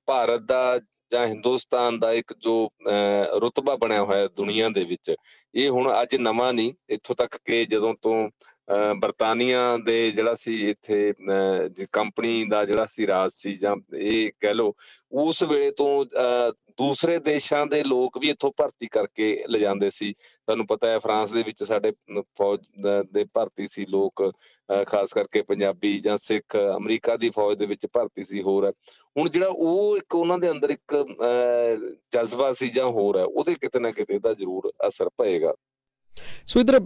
[0.07, 0.79] ਭਾਰਤ ਦਾ
[1.11, 2.53] ਜਾਂ ਹਿੰਦੁਸਤਾਨ ਦਾ ਇੱਕ ਜੋ
[3.41, 5.13] ਰੁਤਬਾ ਬਣਿਆ ਹੋਇਆ ਦੁਨੀਆ ਦੇ ਵਿੱਚ,
[5.55, 8.29] ਇਹ ਹੁਣ ਅੱਜ ਨਵਾਂ ਨਹੀਂ, ਇੱਥੋਂ ਤੱਕ ਕਿ ਜਦੋਂ ਤੋਂ
[9.01, 11.13] ਬਰਤਾਨੀਆ ਦੇ ਜਿਹੜਾ ਸੀ ਇੱਥੇ
[11.93, 14.73] ਕੰਪਨੀ ਦਾ ਜਿਹੜਾ ਸੀ ਰਾਜ ਸੀ ਜਾਂ ਇਹ ਕਹਿ ਲੋ
[15.23, 16.05] ਉਸ ਵੇਲੇ ਤੋਂ
[16.77, 21.43] ਦੂਸਰੇ ਦੇਸ਼ਾਂ ਦੇ ਲੋਕ ਵੀ ਇੱਥੋਂ ਭਰਤੀ ਕਰਕੇ ਲਿਜਾਂਦੇ ਸੀ। ਤੁਹਾਨੂੰ ਪਤਾ ਹੈ ਫਰਾਂਸ ਦੇ
[21.43, 21.91] ਵਿੱਚ ਸਾਡੇ
[22.37, 22.59] ਫੌਜ
[23.13, 24.23] ਦੇ ਭਰਤੀ ਸੀ ਲੋਕ
[24.87, 28.71] ਖਾਸ ਕਰਕੇ ਪੰਜਾਬੀ ਜਾਂ ਸਿੱਖ, ਅਮਰੀਕਾ ਦੀ ਫੌਜ ਦੇ ਵਿੱਚ ਭਰਤੀ ਸੀ ਹੋਰ।
[29.17, 30.95] ਹੁਣ ਜਿਹੜਾ ਉਹ ਇੱਕ ਉਹਨਾਂ ਦੇ ਅੰਦਰ ਇੱਕ
[32.13, 35.53] ਜਜ਼ਬਾ ਸੀ ਜਾਂ ਹੋਰ ਹੈ, ਉਹਦੇ ਕਿਤੇ ਨਾ ਕਿਤੇ ਦਾ ਜ਼ਰੂਰ ਅਸਰ ਪਏਗਾ।
[36.47, 36.81] ਸੋ ਇਧਰ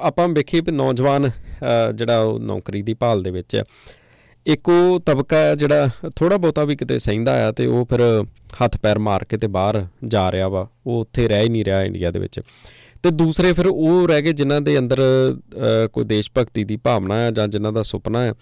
[0.00, 1.30] ਆਪਾਂ ਵੇਖੀਏ ਕਿ ਨੌਜਵਾਨ
[1.94, 3.62] ਜਿਹੜਾ ਉਹ ਨੌਕਰੀ ਦੀ ਭਾਲ ਦੇ ਵਿੱਚ
[4.46, 8.24] ਇੱਕ ਉਹ ਤਬਕਾ ਜਿਹੜਾ ਥੋੜਾ ਬਹੁਤਾ ਵੀ ਕਿਤੇ ਸਹਿੰਦਾ ਆ ਤੇ ਉਹ ਫਿਰ
[8.64, 11.82] ਹੱਥ ਪੈਰ ਮਾਰ ਕੇ ਤੇ ਬਾਹਰ ਜਾ ਰਿਹਾ ਵਾ। ਉਹ ਉੱਥੇ ਰਹਿ ਹੀ ਨਹੀਂ ਰਿਹਾ
[11.82, 12.40] ਇੰਡੀਆ ਦੇ ਵਿੱਚ।
[13.02, 15.00] ਤੇ ਦੂਸਰੇ ਫਿਰ ਉਹ ਰਹਿ ਗਏ ਜਿਨ੍ਹਾਂ ਦੇ ਅੰਦਰ
[15.92, 18.32] ਕੋਈ ਦੇਸ਼ ਭਗਤੀ ਦੀ ਭਾਵਨਾ ਹੈ ਜਾਂ ਜਿਨ੍ਹਾਂ ਦਾ ਸੁਪਨਾ ਹੈ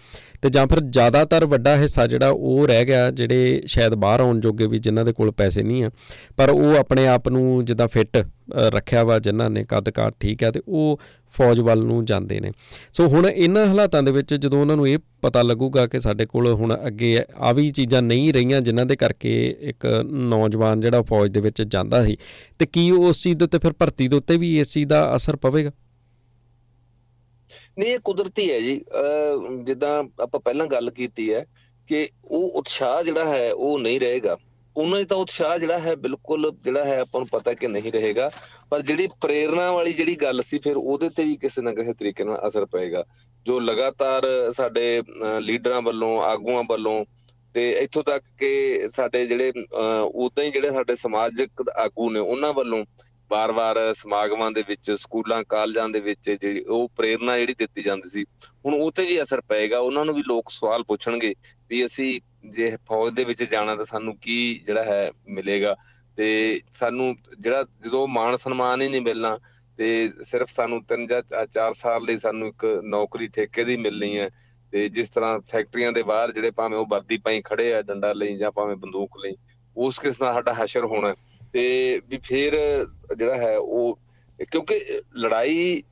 [0.41, 4.67] ਤੇ ਜਾਂ ਫਿਰ ਜ਼ਿਆਦਾਤਰ ਵੱਡਾ ਹਿੱਸਾ ਜਿਹੜਾ ਉਹ ਰਹਿ ਗਿਆ ਜਿਹੜੇ ਸ਼ਾਇਦ ਬਾਹਰ ਆਉਣ ਜੋਗੇ
[4.67, 5.89] ਵੀ ਜਿਨ੍ਹਾਂ ਦੇ ਕੋਲ ਪੈਸੇ ਨਹੀਂ ਆ।
[6.37, 8.25] ਪਰ ਉਹ ਆਪਣੇ ਆਪ ਨੂੰ ਜਿੱਦਾਂ ਫਿੱਟ
[8.69, 10.99] ਰੱਖਿਆ ਵਾ, ਜਿਨ੍ਹਾਂ ਨੇ ਕੱਦ ਕਾਠ ਠੀਕ ਹੈ ਤੇ ਉਹ
[11.35, 12.51] ਫੌਜ ਵੱਲ ਨੂੰ ਜਾਂਦੇ ਨੇ।
[12.93, 16.51] ਸੋ ਹੁਣ ਇਹਨਾਂ ਹਾਲਾਤਾਂ ਦੇ ਵਿੱਚ ਜਦੋਂ ਉਹਨਾਂ ਨੂੰ ਇਹ ਪਤਾ ਲੱਗੂਗਾ ਕਿ ਸਾਡੇ ਕੋਲ
[16.53, 21.41] ਹੁਣ ਅੱਗੇ ਆ ਵੀ ਚੀਜ਼ਾਂ ਨਹੀਂ ਰਹੀਆਂ, ਜਿਨ੍ਹਾਂ ਦੇ ਕਰਕੇ ਇੱਕ ਨੌਜਵਾਨ ਜਿਹੜਾ ਫੌਜ ਦੇ
[21.41, 22.17] ਵਿੱਚ ਜਾਂਦਾ ਸੀ,
[22.59, 25.35] ਤੇ ਕੀ ਉਸ ਚੀਜ਼ ਦੇ ਉੱਤੇ ਫਿਰ ਭਰਤੀ ਦੇ ਉੱਤੇ ਵੀ ਇਸ ਚੀਜ਼ ਦਾ ਅਸਰ
[25.35, 25.71] ਪਵੇਗਾ?
[27.79, 28.79] ਨਹੀਂ, ਇਹ ਕੁਦਰਤੀ ਹੈ ਜੀ।
[29.63, 31.45] ਜਿੱਦਾਂ ਆਪਾਂ ਪਹਿਲਾਂ ਗੱਲ ਕੀਤੀ ਹੈ
[31.89, 34.37] ਕਿ ਉਹ ਉਤਸ਼ਾਹ ਜਿਹੜਾ ਹੈ, ਉਹ ਨਹੀਂ ਰਹੇਗਾ।
[34.77, 38.29] ਉਹਨਾਂ ਦਾ ਉਤਸ਼ਾਹ ਜਿਹੜਾ ਹੈ ਬਿਲਕੁਲ ਜਿਹੜਾ ਹੈ ਆਪਾਂ ਨੂੰ ਪਤਾ ਕਿ ਨਹੀਂ ਰਹੇਗਾ।
[38.69, 42.23] ਪਰ ਜਿਹੜੀ ਪ੍ਰੇਰਣਾ ਵਾਲੀ ਜਿਹੜੀ ਗੱਲ ਸੀ, ਫਿਰ ਉਹਦੇ ਤੇ ਵੀ ਕਿਸੇ ਨਾ ਕਿਸੇ ਤਰੀਕੇ
[42.23, 43.03] ਨਾਲ ਅਸਰ ਪਏਗਾ।
[43.45, 45.01] ਜੋ ਲਗਾਤਾਰ ਸਾਡੇ
[45.39, 47.03] ਲੀਡਰਾਂ ਵੱਲੋਂ, ਆਗੂਆਂ ਵੱਲੋਂ
[47.53, 49.51] ਤੇ ਇੱਥੋਂ ਤੱਕ ਕਿ ਸਾਡੇ ਜਿਹੜੇ
[50.15, 52.83] ਉਦਾਂ ਹੀ ਜਿਹੜੇ ਸਾਡੇ ਸਮਾਜਿਕ ਆਗੂ ਨੇ, ਉਹਨਾਂ ਵੱਲੋਂ
[53.31, 58.23] ਵਾਰ-ਵਾਰ ਸਮਾਗਮਾਂ ਦੇ ਵਿੱਚ, ਸਕੂਲਾਂ, ਕਾਲਜਾਂ ਦੇ ਵਿੱਚ ਜਿਹੜੀ ਉਹ ਪ੍ਰੇਰਣਾ ਜਿਹੜੀ ਦਿੱਤੀ ਜਾਂਦੀ ਸੀ,
[58.65, 61.33] ਹੁਣ ਉਹ ਤੇ ਵੀ ਅਸਰ ਪਏਗਾ। ਉਹਨਾਂ ਨੂੰ ਵੀ ਲੋਕ ਸਵਾਲ ਪੁੱਛਣਗੇ
[61.69, 65.75] ਵੀ ਅਸੀਂ ਜੇ ਫੌਜ ਦੇ ਵਿੱਚ ਜਾਣਾ ਤਾਂ ਸਾਨੂੰ ਕੀ ਜਿਹੜਾ ਹੈ ਮਿਲੇਗਾ?
[66.17, 69.37] ਤੇ ਸਾਨੂੰ ਜਿਹੜਾ ਜਦੋਂ ਮਾਣ ਸਨਮਾਨ ਹੀ ਨਹੀਂ ਮਿਲਣਾ,
[69.77, 74.29] ਤੇ ਸਿਰਫ ਸਾਨੂੰ ਤਿੰਨ ਜਾਂ ਚਾਰ ਸਾਲ ਲਈ ਸਾਨੂੰ ਇੱਕ ਨੌਕਰੀ ਠੇਕੇ ਦੀ ਮਿਲਣੀ ਹੈ।
[74.71, 78.35] ਤੇ ਜਿਸ ਤਰ੍ਹਾਂ ਫੈਕਟਰੀਆਂ ਦੇ ਬਾਹਰ ਜਿਹੜੇ ਭਾਵੇਂ ਉਹ ਵਰਦੀ ਪਾਈ ਖੜੇ ਆ ਡੰਡਾ ਲਈ
[78.37, 79.35] ਜਾਂ ਭਾਵੇਂ ਬੰਦੂਕ ਲਈ,
[79.77, 81.13] ਉਸ ਕਿਸ ਦਾ ਸਾਡਾ ਹਸ਼ਰ ਹੋਣਾ
[81.55, 82.55] ਤੇ ਵੀ ਫਿਰ
[83.17, 83.99] ਜਿਹੜਾ ਹੈ ਉਹ,
[84.51, 84.79] ਕਿਉਂਕਿ
[85.17, 85.83] ਲੜਾਈ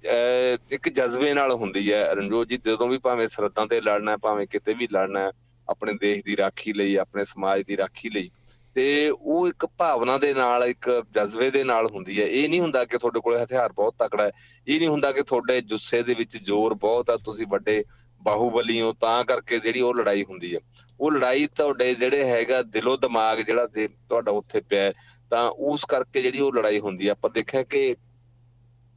[0.72, 4.74] ਇੱਕ ਜਜ਼ਬੇ ਨਾਲ ਹੁੰਦੀ ਹੈ, ਰਣਜੋਤ ਜੀ, ਜਦੋਂ ਵੀ ਭਾਵੇਂ ਸਰਹੱਦਾਂ ਤੇ ਲੜਨਾ ਭਾਵੇਂ ਕਿਤੇ
[4.74, 5.32] ਵੀ ਲੜਨਾ
[5.68, 8.30] ਆਪਣੇ ਦੇਸ਼ ਦੀ ਰਾਖੀ ਲਈ, ਆਪਣੇ ਸਮਾਜ ਦੀ ਰਾਖੀ ਲਈ,
[8.76, 12.84] ਤੇ ਉਹ ਇੱਕ ਭਾਵਨਾ ਦੇ ਨਾਲ, ਇੱਕ ਜਜ਼ਬੇ ਦੇ ਨਾਲ ਹੁੰਦੀ ਹੈ। ਇਹ ਨਹੀਂ ਹੁੰਦਾ
[12.86, 14.32] ਕਿ ਤੁਹਾਡੇ ਕੋਲ ਹਥਿਆਰ ਬਹੁਤ ਤਕੜਾ ਹੈ,
[14.68, 17.84] ਇਹ ਨਹੀਂ ਹੁੰਦਾ ਕਿ ਤੁਹਾਡੇ ਜੁੱਸੇ ਦੇ ਵਿੱਚ ਜ਼ੋਰ ਬਹੁਤ ਆ ਤੁਸੀਂ ਵੱਡੇ
[18.22, 20.60] ਬਾਹੂਬਲੀ ਹੋ, ਤਾਂ ਕਰਕੇ ਜਿਹੜੀ ਉਹ ਲੜਾਈ ਹੁੰਦੀ ਹੈ।
[21.00, 23.66] ਉਹ ਲੜਾਈ ਤੁਹਾਡੇ ਜਿਹੜੇ ਹੈਗਾ ਦਿਲੋਂ ਦਿਮਾਗ ਜਿਹੜਾ
[24.10, 24.92] ਤੁਹਾਡਾ ਉੱਥੇ ਪਿਆ
[25.34, 27.96] ਤਾਂ ਉਸ ਕਰਕੇ ਜਿਹੜੀ ਉਹ ਲੜਾਈ ਹੁੰਦੀ ਹੈ ਆਪਾਂ ਦੇਖਿਆ ਕਿ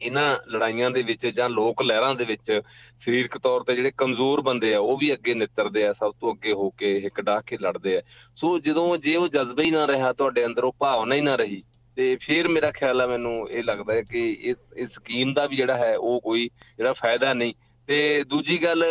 [0.02, 2.60] ਇਹਨਾਂ ਲੜਾਈਆਂ ਦੇ ਵਿੱਚ ਜਾਂ ਲੋਕ ਲਹਿਰਾਂ ਦੇ ਵਿੱਚ
[2.98, 6.52] ਸਰੀਰਕ ਤੌਰ ਤੇ ਜਿਹੜੇ ਕਮਜ਼ੋਰ ਬੰਦੇ ਆ, ਉਹ ਵੀ ਅੱਗੇ ਨਿੱਤਰਦੇ ਆ, ਸਭ ਤੋਂ ਅੱਗੇ
[6.52, 8.02] ਹੋ ਕੇ ਇੱਕ ਡਾਹ ਕੇ ਲੜਦੇ ਆ।
[8.36, 11.62] ਸੋ ਜਦੋਂ ਜੇ ਉਹ ਜਜ਼ਬਾ ਹੀ ਨਾ ਰਿਹਾ, ਤੁਹਾਡੇ ਅੰਦਰ ਉਹ ਭਾਵਨਾ ਹੀ ਨਾ ਰਹੀ,
[11.96, 15.76] ਤੇ ਫਿਰ ਮੇਰਾ ਖਿਆਲ ਆ ਮੈਨੂੰ ਇਹ ਲੱਗਦਾ ਹੈ ਕਿ ਇਸ ਸਕੀਮ ਦਾ ਵੀ ਜਿਹੜਾ
[15.76, 17.54] ਹੈ, ਉਹ ਕੋਈ ਜਿਹੜਾ ਫਾਇਦਾ ਨਹੀਂ।
[17.88, 18.84] ਤੇ ਦੂਜੀ ਗੱਲ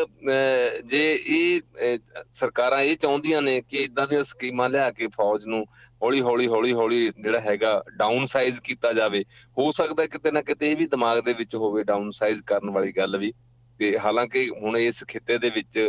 [0.86, 1.98] ਜੇ ਇਹ
[2.32, 5.66] ਸਰਕਾਰਾਂ ਇਹ ਚਾਹੁੰਦੀਆਂ ਨੇ ਕਿ ਇਦਾਂ ਦੀਆਂ ਸਕੀਮਾਂ ਲਿਆ ਕੇ ਫੌਜ ਨੂੰ
[6.04, 9.24] ਹੌਲੀ ਹੌਲੀ ਹੌਲੀ ਹੌਲੀ ਜਿਹੜਾ ਹੈਗਾ ਡਾਊਨ ਸਾਈਜ਼ ਕੀਤਾ ਜਾਵੇ,
[9.58, 12.92] ਹੋ ਸਕਦਾ ਕਿਤੇ ਨਾ ਕਿਤੇ ਇਹ ਵੀ ਦਿਮਾਗ ਦੇ ਵਿੱਚ ਹੋਵੇ ਡਾਊਨ ਸਾਈਜ਼ ਕਰਨ ਵਾਲੀ
[12.92, 13.34] ਗੱਲ ਵੀ।
[13.80, 15.80] ਤੇ ਹਾਲਾਂਕਿ ਹੁਣ ਇਸ ਖਿੱਤੇ ਦੇ ਵਿੱਚ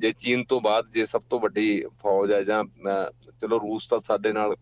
[0.00, 1.66] ਜੇ ਚੀਨ ਤੋਂ ਬਾਅਦ ਜੇ ਸਭ ਤੋਂ ਵੱਡੀ
[2.02, 2.62] ਫੌਜ ਹੈ ਜਾਂ
[3.40, 4.54] ਚਲੋ ਰੂਸ ਤਾਂ ਸਾਡੇ ਨਾਲ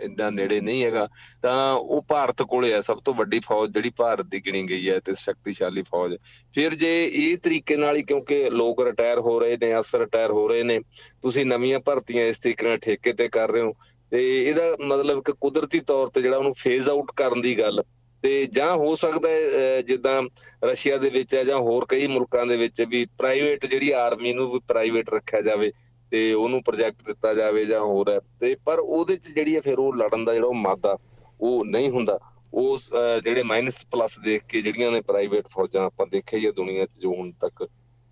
[0.00, 1.06] ਇੰਨਾ ਨੇੜੇ ਨਹੀਂ ਹੈਗਾ,
[1.42, 4.98] ਤਾਂ ਉਹ ਭਾਰਤ ਕੋਲੇ ਹੈ, ਸਭ ਤੋਂ ਵੱਡੀ ਫੌਜ ਜਿਹੜੀ ਭਾਰਤ ਦੀ ਗਿਣੀ ਗਈ ਹੈ
[5.00, 6.16] ਤੇ ਸ਼ਕਤੀਸ਼ਾਲੀ ਫੌਜ
[6.54, 10.46] ਫਿਰ ਜੇ ਇਹ ਤਰੀਕੇ ਨਾਲ ਹੀ ਕਿਉਂਕਿ ਲੋਕ ਰਿਟਾਇਰ ਹੋ ਰਹੇ ਨੇ, ਅਫਸਰ ਰਿਟਾਇਰ ਹੋ
[10.48, 10.78] ਰਹੇ ਨੇ,
[11.22, 13.74] ਤੁਸੀਂ ਨਵੀਆਂ ਭਰਤੀਆਂ ਇਸ ਤਰੀਕੇ ਨਾਲ ਠੇਕੇ ਤੇ ਕਰ ਰਹੇ ਹੋ,
[14.12, 17.82] ਤੇ ਇਹਦਾ ਮਤਲਬ ਕਿ ਕੁਦਰਤੀ ਤੌਰ ਤੇ ਜਿਹੜਾ ਉਹਨੂੰ ਫੇਜ਼ ਆਊਟ ਕਰਨ ਦੀ ਗੱਲ
[18.24, 20.22] ਤੇ ਜਾਂ ਹੋ ਸਕਦਾ ਹੈ ਜਿੱਦਾਂ
[20.64, 24.50] ਰਸ਼ੀਆ ਦੇ ਵਿੱਚ ਹੈ ਜਾਂ ਹੋਰ ਕਈ ਮੁਲਕਾਂ ਦੇ ਵਿੱਚ ਵੀ ਪ੍ਰਾਈਵੇਟ ਜਿਹੜੀ ਆਰਮੀ ਨੂੰ
[24.50, 25.70] ਵੀ ਪ੍ਰਾਈਵੇਟ ਰੱਖਿਆ ਜਾਵੇ
[26.10, 29.78] ਤੇ ਉਹਨੂੰ ਪ੍ਰੋਜੈਕਟ ਦਿੱਤਾ ਜਾਵੇ ਜਾਂ ਹੋਰ ਹੈ। ਤੇ ਪਰ ਉਹਦੇ ਚ ਜਿਹੜੀ ਹੈ ਫਿਰ
[29.78, 30.96] ਉਹ ਲੜਨ ਦਾ ਜਿਹੜਾ ਉਹ ਮਾਦਾ
[31.40, 32.18] ਉਹ ਨਹੀਂ ਹੁੰਦਾ।
[32.54, 32.90] ਉਸ
[33.24, 37.14] ਜਿਹੜੇ ਮਾਈਨਸ ਪਲੱਸ ਦੇਖ ਕੇ ਜਿਹੜੀਆਂ ਨੇ ਪ੍ਰਾਈਵੇਟ ਫੌਜਾਂ ਆਪਾਂ ਦੇਖਿਆ ਹੀ ਦੁਨੀਆ 'ਚ ਜੋ
[37.14, 37.62] ਹੁਣ ਤੱਕ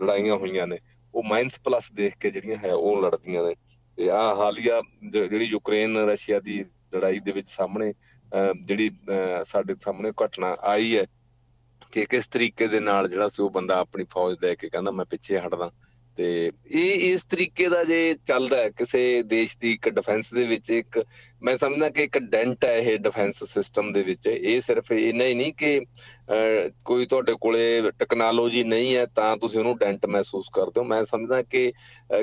[0.01, 0.79] ਲੜਾਈਆਂ ਹੋਈਆਂ ਨੇ,
[1.15, 3.55] ਉਹ ਮਾਈਨਸ ਪਲੱਸ ਦੇਖ ਕੇ ਜਿਹੜੀਆਂ ਹੈ ਉਹ ਲੜਦੀਆਂ ਨੇ।
[3.99, 6.65] ਤੇ ਆ ਹਾਲੀਆ ਜਿਹੜੀ ਯੂਕਰੇਨ ਰਸ਼ੀਆ ਦੀ
[6.97, 7.93] ਲੜਾਈ ਦੇ ਵਿੱਚ ਸਾਹਮਣੇ
[8.63, 8.91] ਜਿਹੜੀ
[9.45, 11.05] ਸਾਡੇ ਸਾਹਮਣੇ ਘਟਨਾ ਆਈ ਹੈ
[11.93, 15.05] ਕਿ ਕਿਸ ਤਰੀਕੇ ਦੇ ਨਾਲ ਜਿਹੜਾ ਸੀ ਉਹ ਬੰਦਾ ਆਪਣੀ ਫੌਜ ਲੈ ਕੇ ਕਹਿੰਦਾ ਮੈਂ
[15.05, 15.71] ਪਿੱਛੇ ਹਟਦਾ।
[16.19, 16.27] ਤੇ
[16.71, 21.03] ਇਹ ਇਸ ਤਰੀਕੇ ਦਾ ਜੇ ਚੱਲਦਾ ਹੈ, ਕਿਸੇ ਦੇਸ਼ ਦੀ ਇੱਕ ਡਿਫੈਂਸ ਦੇ ਵਿੱਚ ਇੱਕ,
[21.43, 25.35] ਮੈਂ ਸਮਝਦਾ ਕਿ ਇੱਕ ਡੈਂਟ ਹੈ ਇਹ ਡਿਫੈਂਸ ਸਿਸਟਮ ਦੇ ਵਿੱਚ। ਇਹ ਸਿਰਫ ਇੰਨਾ ਹੀ
[25.35, 25.81] ਨਹੀਂ ਕਿ
[26.85, 31.43] ਕੋਈ ਤੁਹਾਡੇ ਕੋਲੇ ਟੈਕਨੋਲੋਜੀ ਨਹੀਂ ਹੈ ਤਾਂ ਤੁਸੀਂ ਉਹਨੂੰ ਡੈਂਟ ਮਹਿਸੂਸ ਕਰਦੇ ਹੋ। ਮੈਂ ਸਮਝਦਾ
[31.45, 31.73] ਕਿ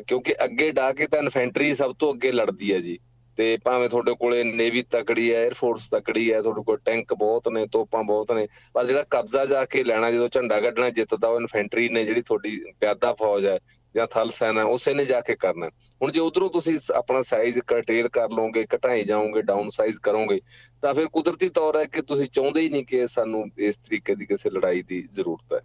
[0.07, 2.97] ਕਿਉਂਕਿ ਅੱਗੇ ਡਾ ਕੇ ਤਾਂ ਇਨਫੈਂਟਰੀ ਸਭ ਤੋਂ ਅੱਗੇ ਲੜਦੀ ਹੈ ਜੀ।
[3.37, 7.47] ਤੇ ਭਾਵੇਂ ਤੁਹਾਡੇ ਕੋਲੇ ਨੇਵੀ ਤਕੜੀ ਹੈ 에ਅਰ ਫੋਰਸ ਤਕੜੀ ਹੈ, ਤੁਹਾਡੇ ਕੋਲ ਟੈਂਕ ਬਹੁਤ
[7.47, 11.39] ਨੇ, ਤੋਪਾਂ ਬਹੁਤ ਨੇ, ਪਰ ਜਿਹੜਾ ਕਬਜ਼ਾ ਜਾ ਕੇ ਲੈਣਾ, ਜਦੋਂ ਝੰਡਾ ਕੱਢਣਾ, ਜਿੱਤਦਾ ਉਹ
[11.39, 13.57] ਇਨਫੈਂਟਰੀ ਨੇ ਜਿਹੜੀ ਤੁਹਾਡੀ ਪਿਆਦਾ ਫੌਜ ਹੈ
[13.95, 15.69] ਜਾਂ ਥਲ ਸੈਨਾ ਉਸੇ ਨੇ ਜਾ ਕੇ ਕਰਨਾ
[16.01, 20.39] ਹੁਣ ਜੇ ਉਧਰੋਂ ਤੁਸੀਂ ਆਪਣਾ ਸਾਈਜ਼ ਕਰਟੇਲ ਕਰ ਲਓਗੇ, ਘਟਾਈ ਜਾਓਗੇ ਡਾਊਨ ਸਾਈਜ਼ ਕਰੋਗੇ,
[20.81, 24.25] ਤਾਂ ਫਿਰ ਕੁਦਰਤੀ ਤੌਰ ਹੈ ਕਿ ਤੁਸੀਂ ਚਾਹੁੰਦੇ ਹੀ ਨਹੀਂ ਕਿ ਸਾਨੂੰ ਇਸ ਤਰੀਕੇ ਦੀ
[24.25, 25.61] ਕਿਸੇ ਲੜਾਈ ਦੀ ਜ਼ਰੂਰਤ ਹੈ।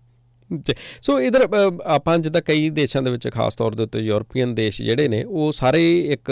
[1.02, 1.46] ਸੋ ਇਧਰ
[1.86, 5.52] ਆਪਾਂ ਜਿੱਦਾਂ ਕਈ ਦੇਸ਼ਾਂ ਦੇ ਵਿੱਚ ਖਾਸ ਤੌਰ ਦੇ ਉੱਤੇ ਯੂਰਪੀਅਨ ਦੇਸ਼ ਜਿਹੜੇ ਨੇ, ਉਹ
[5.52, 5.82] ਸਾਰੇ
[6.12, 6.30] ਇੱਕ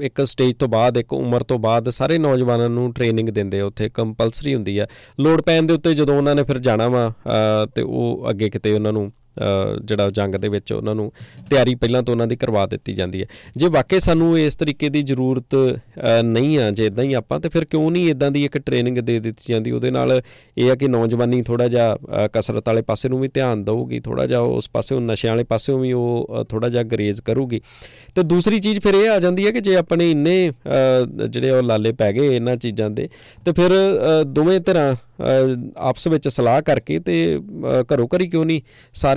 [0.00, 3.88] ਇੱਕ ਸਟੇਜ ਤੋਂ ਬਾਅਦ, ਇੱਕ ਉਮਰ ਤੋਂ ਬਾਅਦ ਸਾਰੇ ਨੌਜਵਾਨਾਂ ਨੂੰ ਟ੍ਰੇਨਿੰਗ ਦਿੰਦੇ ਆ, ਉੱਥੇ
[3.94, 4.86] ਕੰਪਲਸਰੀ ਹੁੰਦੀ ਆ।
[5.20, 7.12] ਲੋਡ ਪੈਣ ਦੇ ਉੱਤੇ ਜਦੋਂ ਉਹਨਾਂ ਨੇ ਫਿਰ ਜਾਣਾ ਵਾ
[7.74, 9.10] ਤੇ ਉਹ ਅੱਗੇ ਕਿਤੇ ਉਹਨਾਂ ਨੂੰ
[9.84, 11.10] ਜਿਹੜਾ ਜੰਗ ਦੇ ਵਿੱਚ ਉਹਨਾਂ ਨੂੰ
[11.50, 15.02] ਤਿਆਰੀ ਪਹਿਲਾਂ ਤੋਂ ਉਹਨਾਂ ਦੀ ਕਰਵਾ ਦਿੱਤੀ ਜਾਂਦੀ ਹੈ। ਜੇ ਵਾਕਈ ਸਾਨੂੰ ਇਸ ਤਰੀਕੇ ਦੀ
[15.02, 15.54] ਜ਼ਰੂਰਤ
[16.24, 19.18] ਨਹੀਂ ਆ, ਜੇ ਇਦਾਂ ਹੀ ਆਪਾਂ, ਤੇ ਫਿਰ ਕਿਉਂ ਨਹੀਂ ਇਦਾਂ ਦੀ ਇੱਕ ਟ੍ਰੇਨਿੰਗ ਦੇ
[19.20, 19.70] ਦਿੱਤੀ ਜਾਂਦੀ?
[19.70, 20.20] ਉਹਦੇ ਨਾਲ
[20.58, 24.40] ਇਹ ਆ ਕਿ ਨੌਜਵਾਨੀ ਥੋੜਾ ਜਿਹਾ ਕਸਰਤ ਵਾਲੇ ਪਾਸੇ ਨੂੰ ਵੀ ਧਿਆਨ ਦੇਊਗੀ ਥੋੜਾ ਜਿਹਾ
[24.40, 27.60] ਉਸ ਪਾਸੇ, ਉਹ ਨਸ਼ਿਆਂ ਵਾਲੇ ਪਾਸੇ ਵੀ ਉਹ ਥੋੜਾ ਜਿਹਾ ਗਰੇਜ਼ ਕਰੂਗੀ।
[28.14, 30.50] ਤੇ ਦੂਸਰੀ ਚੀਜ਼ ਫਿਰ ਇਹ ਆ ਜਾਂਦੀ ਹੈ ਕਿ ਜੇ ਆਪਣੇ ਇੰਨੇ
[31.28, 33.08] ਜਿਹੜੇ ਉਹ ਲਾਲੇ ਪੈ ਗਏ ਇਹਨਾਂ ਚੀਜ਼ਾਂ ਦੇ,
[33.44, 33.72] ਤੇ ਫਿਰ
[34.24, 34.94] ਦੋਵੇਂ ਤਰ੍ਹਾਂ
[35.78, 37.14] ਆਪਸ ਵਿੱਚ ਸਲਾਹ ਕਰਕੇ ਤੇ
[37.92, 38.60] ਘਰੋ ਘਰੀ ਕਿਉਂ ਨਹੀਂ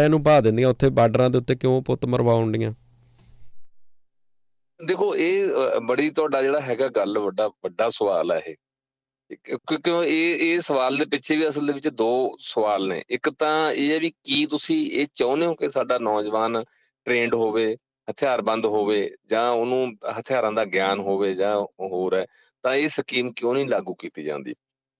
[0.05, 2.73] ਸਾਰਿਆਂ ਨੂੰ ਭਾ ਦਿੰਦੀਆਂ, ਉੱਥੇ ਬਾਰਡਰਾਂ ਦੇ ਉੱਤੇ ਕਿਉਂ ਪੁੱਤ ਮਰਵਾਉਂਦੀਆਂ
[4.85, 5.47] ਦੇਖੋ, ਇਹ
[5.83, 8.55] ਬੜੀ ਤੁਹਾਡਾ ਜਿਹੜਾ ਹੈਗਾ ਗੱਲ ਵੱਡਾ ਵੱਡਾ ਸਵਾਲ ਹੈ ਇਹ।
[9.43, 13.71] ਕਿਉਂਕਿ ਇਹ ਇਹ ਸਵਾਲ ਦੇ ਪਿੱਛੇ ਵੀ ਅਸਲ ਦੇ ਵਿੱਚ ਦੋ ਸਵਾਲ ਨੇ। ਇੱਕ ਤਾਂ
[13.71, 16.63] ਇਹ ਹੈ ਵੀ ਕੀ ਤੁਸੀਂ ਇਹ ਚਾਹੁੰਦੇ ਹੋ ਕਿ ਸਾਡਾ ਨੌਜਵਾਨ
[17.05, 17.77] ਟ੍ਰੇਨਡ ਹੋਵੇ,
[18.11, 22.25] ਹਥਿਆਰਬੰਦ ਹੋਵੇ, ਜਾਂ ਉਹਨੂੰ ਹਥਿਆਰਾਂ ਦਾ ਗਿਆਨ ਹੋਵੇ ਜਾਂ ਹੋਰ ਹੈ?
[22.63, 24.55] ਤਾਂ ਇਹ ਸਕੀਮ ਕਿਉਂ ਨਹੀਂ ਲਾਗੂ ਕੀਤੀ ਜਾਂਦੀ?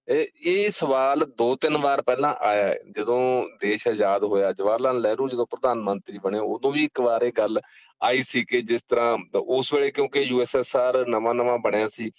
[0.08, 3.20] ਇਹ ਇਹ ਸਵਾਲ ਦੋ ਤਿੰਨ ਵਾਰ ਪਹਿਲਾਂ ਆਇਆ ਜਦੋਂ
[3.62, 7.32] ਦੇਸ਼ ਆਜ਼ਾਦ ਹੋਇਆ, ਜਵਾਹਰ ਲਾਲ ਨਹਿਰੂ ਜਦੋਂ ਪ੍ਰਧਾਨ ਮੰਤਰੀ ਬਣੇ, ਉਦੋਂ ਵੀ ਇੱਕ ਵਾਰ ਇਹ
[7.38, 7.60] ਗੱਲ
[8.04, 12.12] ਆਈ ਸੀ ਕਿ ਜਿਸ ਤਰ੍ਹਾਂ ਉਸ ਵੇਲੇ ਕਿਉਂਕਿ ਯੂਐਸਐਸਆਰ ਨਵਾਂ-ਨਵਾਂ ਬਣਿਆ ਸੀ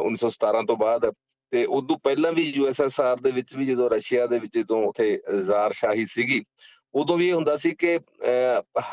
[0.00, 1.10] 1917 ਤੋਂ ਬਾਅਦ,
[1.52, 5.72] ਤੇ ਉਦੋਂ ਪਹਿਲਾਂ ਵੀ ਯੂਐਸਐਸਆਰ ਦੇ ਵਿੱਚ ਵੀ ਜਦੋਂ ਰਸ਼ੀਆ ਦੇ ਵਿੱਚ ਜਦੋਂ ਉਥੇ ਜ਼ਾਰ
[5.72, 6.42] ਸ਼ਾਹੀ ਸੀਗੀ,
[6.94, 7.98] ਉਦੋਂ ਵੀ ਇਹ ਹੁੰਦਾ ਸੀ ਕਿ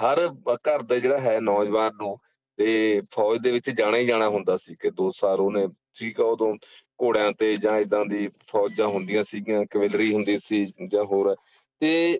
[0.01, 0.27] ਹਰ
[0.67, 2.17] ਘਰ ਦਾ ਜਿਹੜਾ ਹੈ ਨੌਜਵਾਨ ਨੂੰ
[2.57, 5.67] ਤੇ ਫੌਜ ਦੇ ਵਿੱਚ ਜਾਣਾ ਹੀ ਜਾਣਾ ਹੁੰਦਾ ਸੀ ਕਿ ਦੋ ਸਾਲ ਉਹਨੇ
[5.99, 6.53] ਠੀਕ ਆ ਉਦੋਂ।
[6.99, 11.35] ਘੋੜਿਆਂ ਤੇ ਜਾਂ ਇਦਾਂ ਦੀ ਫੌਜਾਂ ਹੁੰਦੀਆਂ ਸੀਗੀਆਂ ਕਵੈਲਰੀ ਹੁੰਦੀ ਸੀ ਜਾਂ ਹੋਰ।
[11.81, 12.19] ਤੇ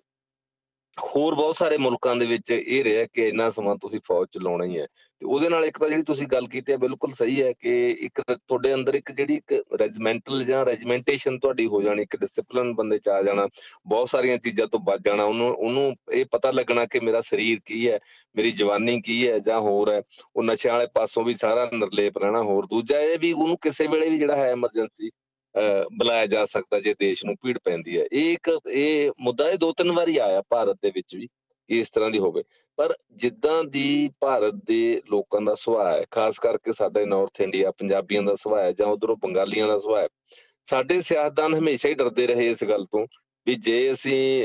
[0.99, 4.79] ਹੋਰ ਬਹੁਤ ਸਾਰੇ ਮੁਲਕਾਂ ਦੇ ਵਿੱਚ ਇਹ ਰਿਹਾ ਕਿ ਇੰਨਾ ਸਮਾਂ ਤੁਸੀਂ ਫੌਜ ਚਲਾਉਣਾ ਹੀ
[4.79, 4.87] ਹੈ।
[5.19, 8.21] ਤੇ ਉਹਦੇ ਨਾਲ ਇੱਕ ਤਾਂ ਜਿਹੜੀ ਤੁਸੀਂ ਗੱਲ ਕੀਤੀ ਹੈ, ਬਿਲਕੁਲ ਸਹੀ ਹੈ ਕਿ ਇੱਕ
[8.31, 13.09] ਤੁਹਾਡੇ ਅੰਦਰ ਇੱਕ ਜਿਹੜੀ ਇੱਕ ਰੈਜੀਮੈਂਟਲ ਜਾਂ ਰੈਜੀਮੈਂਟੇਸ਼ਨ ਤੁਹਾਡੀ ਹੋ ਜਾਣੀ, ਇੱਕ ਡਿਸਪਲਿਨ ਬੰਦੇ ਚ
[13.09, 13.47] ਆ ਜਾਣਾ,
[13.87, 17.89] ਬਹੁਤ ਸਾਰੀਆਂ ਚੀਜ਼ਾਂ ਤੋਂ ਬਚ ਜਾਣਾ, ਉਹਨੂੰ ਉਹਨੂੰ ਇਹ ਪਤਾ ਲੱਗਣਾ ਕਿ ਮੇਰਾ ਸਰੀਰ ਕੀ
[17.89, 17.99] ਹੈ,
[18.35, 20.01] ਮੇਰੀ ਜਵਾਨੀ ਕੀ ਹੈ ਜਾਂ ਹੋਰ ਹੈ।
[20.35, 24.09] ਉਹ ਨਸ਼ਿਆਂ ਵਾਲੇ ਪਾਸੋਂ ਵੀ ਸਾਰਾ ਨਿਰਲੇਪ ਰਹਿਣਾ ਹੋਰ ਦੂਜਾ ਇਹ ਵੀ ਉਹਨੂੰ ਕਿਸੇ ਵੇਲੇ
[24.09, 25.09] ਵੀ ਜਿਹੜਾ ਹੈ ਐਮਰਜੈਂਸੀ
[25.93, 29.71] ਬੁਲਾਇਆ ਜਾ ਸਕਦਾ ਜੇ ਦੇਸ਼ ਨੂੰ ਭੀੜ ਪੈਂਦੀ ਹੈ। ਇਹ ਇੱਕ, ਇਹ ਮੁੱਦਾ ਇਹ ਦੋ
[29.73, 31.27] ਤਿੰਨ ਵਾਰੀ ਆਇਆ ਭਾਰਤ ਦੇ ਵਿੱਚ ਵੀ
[31.69, 32.43] ਇਸ ਤਰ੍ਹਾਂ ਦੀ ਹੋਵੇ।
[32.77, 38.23] ਪਰ ਜਿੱਦਾਂ ਦੀ ਭਾਰਤ ਦੇ ਲੋਕਾਂ ਦਾ ਸੁਭਾਅ ਹੈ, ਖਾਸ ਕਰਕੇ ਸਾਡੇ ਨਾਰਥ ਇੰਡੀਆ ਪੰਜਾਬੀਆਂ
[38.23, 40.07] ਦਾ ਸੁਭਾਅ ਹੈ ਜਾਂ ਉਧਰੋਂ ਬੰਗਾਲੀਆਂ ਦਾ ਸੁਭਾਅ ਹੈ,
[40.65, 43.05] ਸਾਡੇ ਸਿਆਸਤਦਾਨ ਹਮੇਸ਼ਾ ਹੀ ਡਰਦੇ ਰਹੇ ਇਸ ਗੱਲ ਤੋਂ,
[43.47, 44.43] ਵੀ ਜੇ ਅਸੀਂ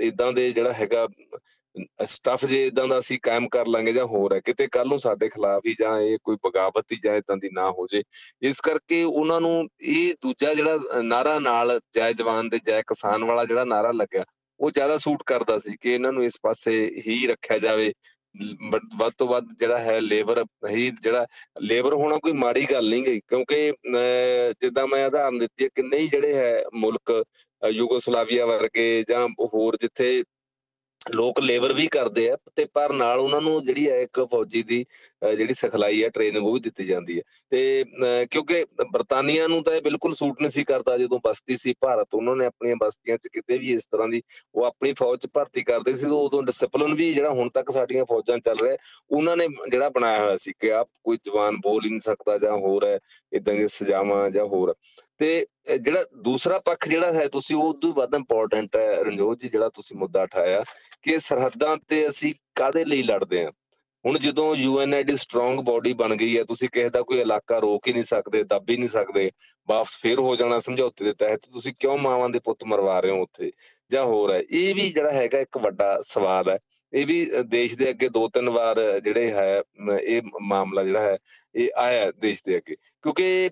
[0.00, 1.06] ਇਦਾਂ ਦੇ ਜਿਹੜਾ ਹੈਗਾ
[2.04, 5.28] ਸਟਫ ਜੇ ਇਦਾਂ ਦਾ ਅਸੀਂ ਕਾਇਮ ਕਰ ਲਾਂਗੇ ਜਾਂ ਹੋਰ ਹੈ, ਕਿਤੇ ਕੱਲ ਨੂੰ ਸਾਡੇ
[5.28, 8.02] ਖਿਲਾਫ ਹੀ ਜਾਂ ਇਹ ਕੋਈ ਬਗਾਵਤ ਹੀ ਜਾਂ ਇਦਾਂ ਦੀ ਨਾ ਹੋ ਜੇ,
[8.42, 13.44] ਇਸ ਕਰਕੇ ਉਹਨਾਂ ਨੂੰ ਇਹ ਦੂਜਾ ਜਿਹੜਾ ਨਾਰਾ ਨਾਲ ਜੈ ਜਵਾਨ ਦੇ ਜੈ ਕਿਸਾਨ ਵਾਲਾ
[13.44, 14.24] ਜਿਹੜਾ ਨਾਰਾ ਲੱਗਿਆ,
[14.60, 16.74] ਉਹ ਜ਼ਿਆਦਾ ਸੂਟ ਕਰਦਾ ਸੀ ਕਿ ਇਹਨਾਂ ਨੂੰ ਇਸ ਪਾਸੇ
[17.06, 17.92] ਹੀ ਰੱਖਿਆ ਜਾਵੇ।
[18.98, 21.26] ਵੱਧ ਤੋਂ ਵੱਧ ਜਿਹੜਾ ਹੈ ਲੇਬਰ ਹੀ ਜਿਹੜਾ,
[21.62, 23.72] ਲੇਬਰ ਹੋਣਾ ਕੋਈ ਮਾੜੀ ਗੱਲ ਨਹੀਂ ਗਈ ਕਿਉਂਕਿ
[24.60, 27.22] ਜਿੱਦਾਂ ਮੈਂ ਆਧਾਰਨ ਦਿੱਤੀ ਹੈ ਕਿ ਨਹੀਂ ਜਿਹੜੇ ਹੈ ਮੁਲਕ
[27.62, 30.22] ਯੂਗੋਸਲਾਵੀਆ ਵਰਗੇ ਜਾਂ ਹੋਰ ਜਿੱਥੇ
[31.06, 34.84] ਲੋਕ ਲੇਬਰ ਵੀ ਕਰਦੇ ਆ ਤੇ ਪਰ ਨਾਲ ਉਹਨਾਂ ਨੂੰ ਜਿਹੜੀ ਹੈ ਇੱਕ ਫੌਜੀ ਦੀ
[35.36, 37.84] ਜਿਹੜੀ ਸਿਖਲਾਈ ਹੈ ਟ੍ਰੇਨਿੰਗ ਉਹ ਵੀ ਦਿੱਤੀ ਜਾਂਦੀ ਹੈ। ਤੇ
[38.30, 42.36] ਕਿਉਂਕਿ ਬਰਤਾਨੀਆ ਨੂੰ ਤਾਂ ਇਹ ਬਿਲਕੁਲ ਸੂਟ ਨਹੀਂ ਸੀ ਕਰਦਾ ਜਦੋਂ ਬਸਤੀ ਸੀ ਭਾਰਤ, ਉਹਨਾਂ
[42.36, 44.22] ਨੇ ਆਪਣੀਆਂ ਬਸਤੀਆਂ 'ਚ ਕਿਤੇ ਵੀ ਇਸ ਤਰ੍ਹਾਂ ਦੀ
[44.54, 48.38] ਉਹ ਆਪਣੀ ਫੌਜ 'ਚ ਭਰਤੀ ਕਰਦੇ ਸੀ ਉਦੋਂ ਡਿਸਪਲਿਨ ਵੀ ਜਿਹੜਾ ਹੁਣ ਤੱਕ ਸਾਡੀਆਂ ਫੌਜਾਂ
[48.38, 48.76] ਚੱਲ ਰਿਹਾ,
[49.10, 52.56] ਉਹਨਾਂ ਨੇ ਜਿਹੜਾ ਬਣਾਇਆ ਹੋਇਆ ਸੀ ਕਿ ਆਪ ਕੋਈ ਜਵਾਨ ਬੋਲ ਹੀ ਨਹੀਂ ਸਕਦਾ ਜਾਂ
[52.58, 52.98] ਹੋਰ ਹੈ
[53.32, 54.74] ਇਦਾਂ ਦੀਆਂ ਸਜ਼ਾਵਾਂ ਜਾਂ ਹੋਰ
[55.18, 55.44] ਤੇ
[55.80, 59.96] ਜਿਹੜਾ ਦੂਸਰਾ ਪੱਖ ਜਿਹੜਾ ਹੈ, ਤੁਸੀਂ ਉਹ ਤੋਂ ਵੱਧ ਇੰਪੋਰਟੈਂਟ ਹੈ ਰਣਜੋਤ ਜੀ, ਜਿਹੜਾ ਤੁਸੀਂ
[59.96, 60.62] ਮੁੱਦਾ ਉਠਾਇਆ
[61.02, 63.52] ਕਿ ਸਰਹੱਦਾਂ ਤੇ ਅਸੀਂ ਕਾਦੇ ਲਈ ਲੜਦੇ ਹਾਂ?
[64.06, 67.92] ਹੁਣ ਜਦੋਂ ਯੂਐਨਆਈਡੀ ਸਟਰੋਂਗ ਬਾਡੀ ਬਣ ਗਈ ਹੈ, ਤੁਸੀਂ ਕਿਸੇ ਦਾ ਕੋਈ ਇਲਾਕਾ ਰੋਕ ਹੀ
[67.92, 69.30] ਨਹੀਂ ਸਕਦੇ, ਦੱਬ ਹੀ ਨਹੀਂ ਸਕਦੇ,
[69.68, 73.22] ਵਾਪਸ ਫੇਰ ਹੋ ਜਾਣਾ ਸਮਝੌਤੇ ਦੇ ਤਹਿਤ, ਤੁਸੀਂ ਕਿਉਂ ਮਾਵਾਂ ਦੇ ਪੁੱਤ ਮਰਵਾ ਰਹੇ ਹੋ
[73.22, 73.52] ਉੱਥੇ?
[73.90, 76.58] ਜਾਂ ਹੋਰ ਹੈ, ਇਹ ਵੀ ਜਿਹੜਾ ਹੈਗਾ ਇੱਕ ਵੱਡਾ ਸਵਾਲ ਹੈ।
[76.92, 79.62] ਇਹ ਵੀ ਦੇਸ਼ ਦੇ ਅੱਗੇ ਦੋ ਤਿੰਨ ਵਾਰ ਜਿਹੜੇ ਹੈ,
[80.02, 81.18] ਇਹ ਮਾਮਲਾ ਜਿਹੜਾ ਹੈ,
[81.54, 83.50] ਇਹ ਆਇਆ ਦੇਸ਼ ਦੇ ਅੱਗੇ। ਕਿਉਂਕਿ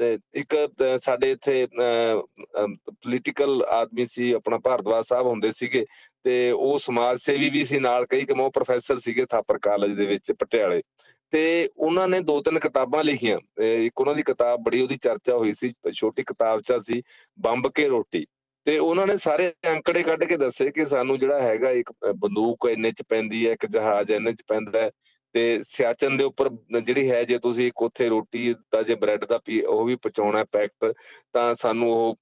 [0.00, 0.56] ਇੱਕ
[0.96, 5.84] ਸਾਡੇ ਇੱਥੇ ਪੋਲੀਟੀਕਲ ਆਦਮੀ ਸੀ, ਆਪਣਾ ਭਾਰਦਵਾਜ ਸਾਹਿਬ ਹੁੰਦੇ ਸੀਗੇ
[6.24, 10.32] ਤੇ ਉਹ ਸਮਾਜ ਸੇਵੀ ਵੀ ਸੀ ਨਾਲ, ਕਈ ਕਮੋ ਪ੍ਰੋਫੈਸਰ ਸੀਗੇ ਥਾਪਰ ਕਾਲਜ ਦੇ ਵਿੱਚ,
[10.32, 10.82] ਪਟਿਆਲੇ।
[11.30, 15.52] ਤੇ ਉਹਨਾਂ ਨੇ ਦੋ ਤਿੰਨ ਕਿਤਾਬਾਂ ਲਿਖੀਆਂ। ਇੱਕ ਉਹਨਾਂ ਦੀ ਕਿਤਾਬ ਬੜੀ, ਉਹਦੀ ਚਰਚਾ ਹੋਈ
[15.54, 17.02] ਸੀ, ਛੋਟੀ ਕਿਤਾਬ ਚਾ ਸੀ,
[17.40, 18.26] ਬੰਬ ਕੇ ਰੋਟੀ।
[18.66, 22.90] ਤੇ ਉਹਨਾਂ ਨੇ ਸਾਰੇ ਅੰਕੜੇ ਕੱਢ ਕੇ ਦੱਸੇ ਕਿ ਸਾਨੂੰ ਜਿਹੜਾ ਹੈਗਾ ਇੱਕ ਬੰਦੂਕ ਇੰਨੇ
[22.90, 24.90] ਚ ਪੈਂਦੀ ਹੈ, ਇੱਕ ਜਹਾਜ਼ ਇੰਨੇ ਚ ਪੈਂਦਾ ਹੈ।
[25.34, 26.48] ਤੇ ਸਿਆਚਨ ਦੇ ਉੱਪਰ
[26.80, 30.92] ਜਿਹੜੀ ਹੈ, ਜੇ ਤੁਸੀਂ ਇੱਕ ਉੱਥੇ ਰੋਟੀ ਦਾ ਜੇ ਬ੍ਰੈਡ ਦਾ ਉਹ ਵੀ ਪਚਾਉਣਾ ਪੈਕਟ
[31.34, 32.16] ਤਾਂ ਸਾਨੂੰ ਉਹ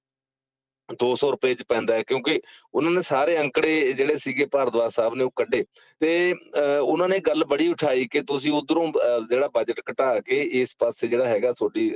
[1.01, 2.39] 200 ਰੁਪਏ ਚ ਪੈਂਦਾ ਹੈ, ਕਿਉਂਕਿ
[2.73, 5.63] ਉਹਨਾਂ ਨੇ ਸਾਰੇ ਅੰਕੜੇ ਜਿਹੜੇ ਸੀਗੇ ਭਾਰਦਵਾਜ ਸਾਹਿਬ ਨੇ ਉਹ ਕੱਢੇ।
[6.01, 6.33] ਤੇ
[6.79, 8.87] ਉਹਨਾਂ ਨੇ ਗੱਲ ਬੜੀ ਉਠਾਈ ਕਿ ਤੁਸੀਂ ਉਧਰੋਂ
[9.29, 11.89] ਜਿਹੜਾ ਬਜਟ ਘਟਾ ਕੇ ਇਸ ਪਾਸੇ ਜਿਹੜਾ ਹੈਗਾ ਤੁਹਾਡੀ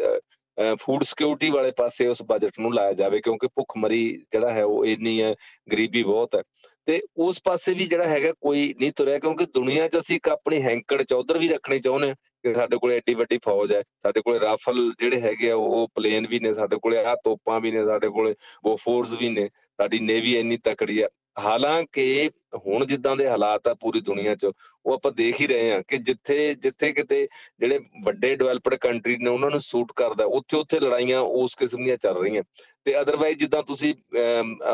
[0.79, 5.21] ਫੂਡ ਸਿਕਿਉਰਿਟੀ ਵਾਲੇ ਪਾਸੇ ਉਸ ਬਜਟ ਨੂੰ ਲਾਇਆ ਜਾਵੇ, ਕਿਉਂਕਿ ਭੁੱਖਮਰੀ ਜਿਹੜਾ ਹੈ ਉਹ ਇੰਨੀ
[5.21, 5.33] ਹੈ,
[5.71, 6.41] ਗਰੀਬੀ ਬਹੁਤ ਹੈ।
[6.85, 10.61] ਤੇ ਉਸ ਪਾਸੇ ਵੀ ਜਿਹੜਾ ਹੈਗਾ ਕੋਈ ਨਹੀਂ ਤੁਰਿਆ, ਕਿਉਂਕਿ ਦੁਨੀਆ 'ਚ ਅਸੀਂ ਇੱਕ ਆਪਣੀ
[10.61, 14.91] ਹੈਂਕੜ ਚੌਧਰ ਵੀ ਰੱਖਣੀ ਚਾਹੁੰਦੇ ਕਿ ਸਾਡੇ ਕੋਲ ਐਡੀ ਵੱਡੀ ਫੌਜ ਹੈ, ਸਾਡੇ ਕੋਲ ਰਾਫਲ
[14.99, 18.33] ਜਿਹੜੇ ਹੈਗੇ ਆ, ਉਹ ਪਲੇਨ ਵੀ ਨੇ ਸਾਡੇ ਕੋਲ ਆ ਤੋਪਾਂ ਵੀ ਨੇ ਸਾਡੇ ਕੋਲ,
[18.65, 22.29] ਉਹ ਫੋਰਸ ਵੀ ਨੇ, ਸਾਡੀ ਨੇਵੀ ਇੰਨੀ ਤਕੜੀ ਆ ਹਾਲਾਂਕਿ
[22.67, 24.45] ਹੁਣ ਜਿੱਦਾਂ ਦੇ ਹਾਲਾਤ ਆ ਪੂਰੀ ਦੁਨੀਆ 'ਚ,
[24.85, 27.27] ਉਹ ਆਪਾਂ ਦੇਖ ਹੀ ਰਹੇ ਹਾਂ ਕਿ ਜਿੱਥੇ ਜਿੱਥੇ ਕਿਤੇ
[27.59, 31.97] ਜਿਹੜੇ ਵੱਡੇ ਡਿਵੈਲਪਡ ਕੰਟਰੀ ਨੇ ਉਹਨਾਂ ਨੂੰ ਸੂਟ ਕਰਦਾ ਉੱਥੇ ਉੱਥੇ ਲੜਾਈਆਂ ਉਸ ਕਿਸਮ ਦੀਆਂ
[31.97, 32.43] ਚੱਲ ਰਹੀਆਂ।
[32.87, 33.93] ਤੇ ਅਦਰਵਾਈਜ਼ ਜਿੱਦਾਂ ਤੁਸੀਂ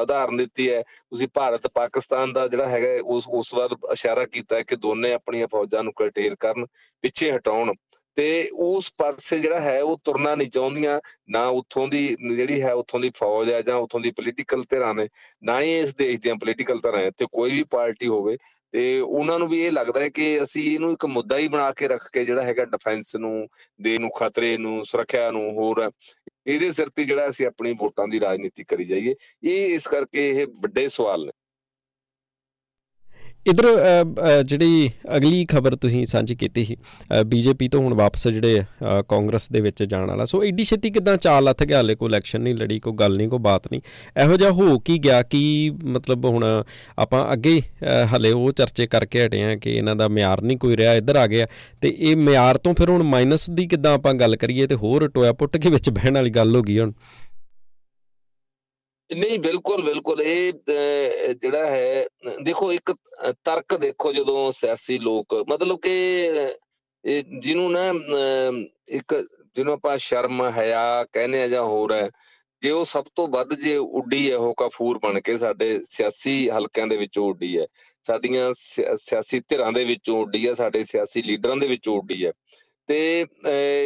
[0.01, 4.63] ਉਦਾਹਰਨ ਦਿੱਤੀ ਹੈ, ਤੁਸੀਂ ਭਾਰਤ ਪਾਕਿਸਤਾਨ ਦਾ ਜਿਹੜਾ ਹੈਗਾ ਉਸ ਉਸ ਵੱਲ ਇਸ਼ਾਰਾ ਕੀਤਾ ਹੈ
[4.63, 6.65] ਕਿ ਦੋਨੇ ਆਪਣੀਆਂ ਫੌਜਾਂ ਨੂੰ ਕਟੇਰ ਕਰਨ,
[7.03, 7.73] ਪਿੱਛੇ ਹਟਾਉਣ।
[8.17, 10.99] ਤੇ ਉਸ ਪਾਸੇ ਜਿਹੜਾ ਹੈ, ਉਹ ਤੁਰਨਾ ਨਹੀਂ ਚਾਹੁੰਦੀਆਂ,
[11.29, 15.07] ਨਾ ਉੱਥੋਂ ਦੀ ਜਿਹੜੀ ਹੈ, ਉੱਥੋਂ ਦੀ ਫੌਜ ਹੈ ਜਾਂ ਉੱਥੋਂ ਦੀ ਪੋਲੀਟੀਕਲ ਧਿਰਾਂ ਨੇ,
[15.43, 18.37] ਨਾ ਹੀ ਇਸ ਦੇਸ਼ ਦੀਆਂ ਪੋਲੀਟੀਕਲ ਧਿਰਾਂ ਤੇ ਕੋਈ ਵੀ ਪਾਰਟੀ ਹੋਵੇ
[18.73, 21.87] ਤੇ ਉਹਨਾਂ ਨੂੰ ਵੀ ਇਹ ਲੱਗਦਾ ਹੈ ਕਿ ਅਸੀਂ ਇਹਨੂੰ ਇੱਕ ਮੁੱਦਾ ਹੀ ਬਣਾ ਕੇ
[21.87, 23.47] ਰੱਖ ਕੇ ਜਿਹੜਾ ਹੈਗਾ ਡਿਫੈਂਸ ਨੂੰ
[23.81, 25.91] ਦੇ ਨੂੰ, ਖਤਰੇ ਨੂੰ, ਸੁਰੱਖਿਆ ਨੂੰ, ਹੋਰ
[26.47, 30.47] ਇਹਦੇ ਸਿਰ ਤੇ ਜਿਹੜਾ ਅਸੀਂ ਆਪਣੀ ਵੋਟਾਂ ਦੀ ਰਾਜਨੀਤੀ ਕਰੀ ਜਾਈਏ। ਇਹ ਇਸ ਕਰਕੇ ਇਹ
[30.61, 31.31] ਵੱਡੇ ਸਵਾਲ ਨੇ।
[33.45, 33.65] ਇਧਰ
[34.47, 36.75] ਜਿਹੜੀ ਅਗਲੀ ਖਬਰ ਤੁਸੀਂ ਸਾਂਝੀ ਕੀਤੀ ਸੀ
[37.27, 38.61] ਬੀਜੇਪੀ ਤੋਂ ਹੁਣ ਵਾਪਸ ਜਿਹੜੇ
[39.09, 42.41] ਕਾਂਗਰਸ ਦੇ ਵਿੱਚ ਜਾਣ ਵਾਲਾ। ਸੋ ਐਡੀ ਛੇਤੀ ਕਿਦਾਂ ਚਾਲ ਲੱਥ ਗਿਆ ਹਲੇ ਕੋ ਇਲੈਕਸ਼ਨ
[42.41, 43.81] ਨਹੀਂ ਲੜੀ ਕੋ ਗੱਲ ਨਹੀਂ ਕੋ ਬਾਤ ਨਹੀਂ।
[44.23, 45.21] ਇਹੋ ਜਿਹਾ ਹੋ ਕੀ ਗਿਆ?
[45.23, 46.45] ਕਿ ਮਤਲਬ ਹੁਣ
[46.99, 47.59] ਆਪਾਂ ਅੱਗੇ
[48.15, 51.25] ਹਲੇ ਉਹ ਚਰਚੇ ਕਰਕੇ ਹਟੇ ਆ ਕਿ ਇਹਨਾਂ ਦਾ ਮਿਆਰ ਨਹੀਂ ਕੋਈ ਰਿਹਾ, ਇੱਧਰ ਆ
[51.27, 51.47] ਗਿਆ।
[51.81, 55.33] ਤੇ ਇਹ ਮਿਆਰ ਤੋਂ ਫਿਰ ਹੁਣ ਮਾਈਨਸ ਦੀ ਕਿਦਾਂ ਆਪਾਂ ਗੱਲ ਕਰੀਏ ਤੇ ਹੋਰ ਟੋਇਆ
[55.33, 56.93] ਪੁੱਟ ਕੇ ਵਿੱਚ ਬਹਿਣ ਵਾਲੀ ਗੱਲ ਹੋ ਗਈ ਹੁਣ।
[59.09, 60.53] ਨਹੀਂ, ਬਿਲਕੁਲ ਬਿਲਕੁਲ। ਇਹ
[61.41, 62.05] ਜਿਹੜਾ ਹੈ,
[62.43, 62.91] ਦੇਖੋ, ਇੱਕ
[63.45, 65.93] ਤਰਕ ਦੇਖੋ ਜਦੋਂ ਸਿਆਸੀ ਲੋਕ, ਮਤਲਬ ਕਿ
[67.05, 67.85] ਇਹ ਜਿਹਨੂੰ ਨਾ
[68.87, 69.15] ਇੱਕ
[69.55, 72.09] ਜਿਹਨੂੰ ਆਪਾਂ ਸ਼ਰਮ ਹਿਆ ਕਹਿੰਦੇ ਆ ਜਾਂ ਹੋਰ ਹੈ,
[72.61, 76.87] ਜੇ ਉਹ ਸਭ ਤੋਂ ਵੱਧ ਜੇ ਉੱਡੀ ਹੈ, ਉਹ ਕਫੂਰ ਬਣ ਕੇ ਸਾਡੇ ਸਿਆਸੀ ਹਲਕਿਆਂ
[76.87, 77.65] ਦੇ ਵਿੱਚੋਂ ਉੱਡੀ ਹੈ।
[78.07, 82.31] ਸਾਡੀਆਂ ਸਿਆਸੀ ਧਿਰਾਂ ਦੇ ਵਿੱਚੋਂ ਉੱਡੀ ਹੈ, ਸਾਡੇ ਸਿਆਸੀ ਲੀਡਰਾਂ ਦੇ ਵਿੱਚੋਂ ਉੱਡੀ ਹੈ।
[82.87, 83.25] ਤੇ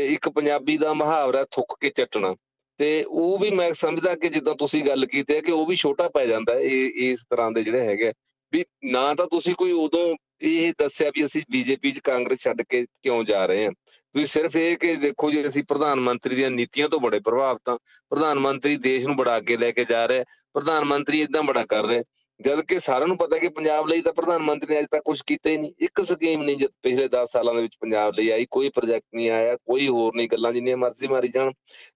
[0.09, 2.35] ਇੱਕ ਪੰਜਾਬੀ ਦਾ ਮੁਹਾਵਰਾ ਥੁੱਕ ਕੇ ਚੱਟਣਾ।
[2.79, 6.07] ਤੇ ਉਹ ਵੀ ਮੈਂ ਸਮਝਦਾ ਕਿ ਜਿੱਦਾਂ ਤੁਸੀਂ ਗੱਲ ਕੀਤੀ ਹੈ ਕਿ ਉਹ ਵੀ ਛੋਟਾ
[6.09, 8.11] ਪੈ ਜਾਂਦਾ ਇਹ, ਇਸ ਤਰ੍ਹਾਂ ਦੇ ਜਿਹੜੇ ਹੈਗੇ
[8.53, 12.85] ਵੀ ਨਾ ਤਾਂ ਤੁਸੀਂ ਕੋਈ ਉਦੋਂ ਇਹ ਦੱਸਿਆ ਵੀ ਅਸੀਂ ਬੀਜੇਪੀ ਚ ਕਾਂਗਰਸ ਛੱਡ ਕੇ
[13.03, 13.71] ਕਿਉਂ ਜਾ ਰਹੇ ਹਾਂ।
[14.15, 17.77] ਤੁਸੀਂ ਸਿਰਫ ਇਹ ਕਿ ਦੇਖੋ ਜੀ ਅਸੀਂ ਪ੍ਰਧਾਨ ਮੰਤਰੀ ਦੀਆਂ ਨੀਤੀਆਂ ਤੋਂ ਬੜੇ ਪ੍ਰਭਾਵਿਤ ਹਾਂ,
[18.09, 21.85] ਪ੍ਰਧਾਨ ਮੰਤਰੀ ਦੇਸ਼ ਨੂੰ ਬੜਾ ਅੱਗੇ ਲੈ ਕੇ ਜਾ ਰਿਹਾ ਪ੍ਰਧਾਨ ਮੰਤਰੀ ਇਦਾਂ ਬੜਾ ਕਰ
[21.85, 22.03] ਰਿਹਾ
[22.41, 25.21] ਜਦ ਕਿ ਸਾਰਿਆਂ ਨੂੰ ਪਤਾ ਕਿ ਪੰਜਾਬ ਲਈ ਤਾਂ ਪ੍ਰਧਾਨ ਮੰਤਰੀ ਨੇ ਅਜੇ ਤੱਕ ਕੁਝ
[25.27, 28.45] ਕੀਤਾ ਹੀ ਨਹੀਂ। ਇੱਕ ਸਕੀਮ ਨਹੀਂ ਜਦ ਪਿਛਲੇ 10 ਸਾਲਾਂ ਦੇ ਵਿੱਚ ਪੰਜਾਬ ਲਈ ਆਈ।
[28.51, 31.51] ਕੋਈ ਪ੍ਰੋਜੈਕਟ ਨਹੀਂ ਆਇਆ, ਕੋਈ ਹੋਰ ਨਹੀਂ। ਗੱਲਾਂ ਜਿੰਨੀਆਂ ਮਰਜ਼ੀ ਮਾਰੀ ਜਾਣ।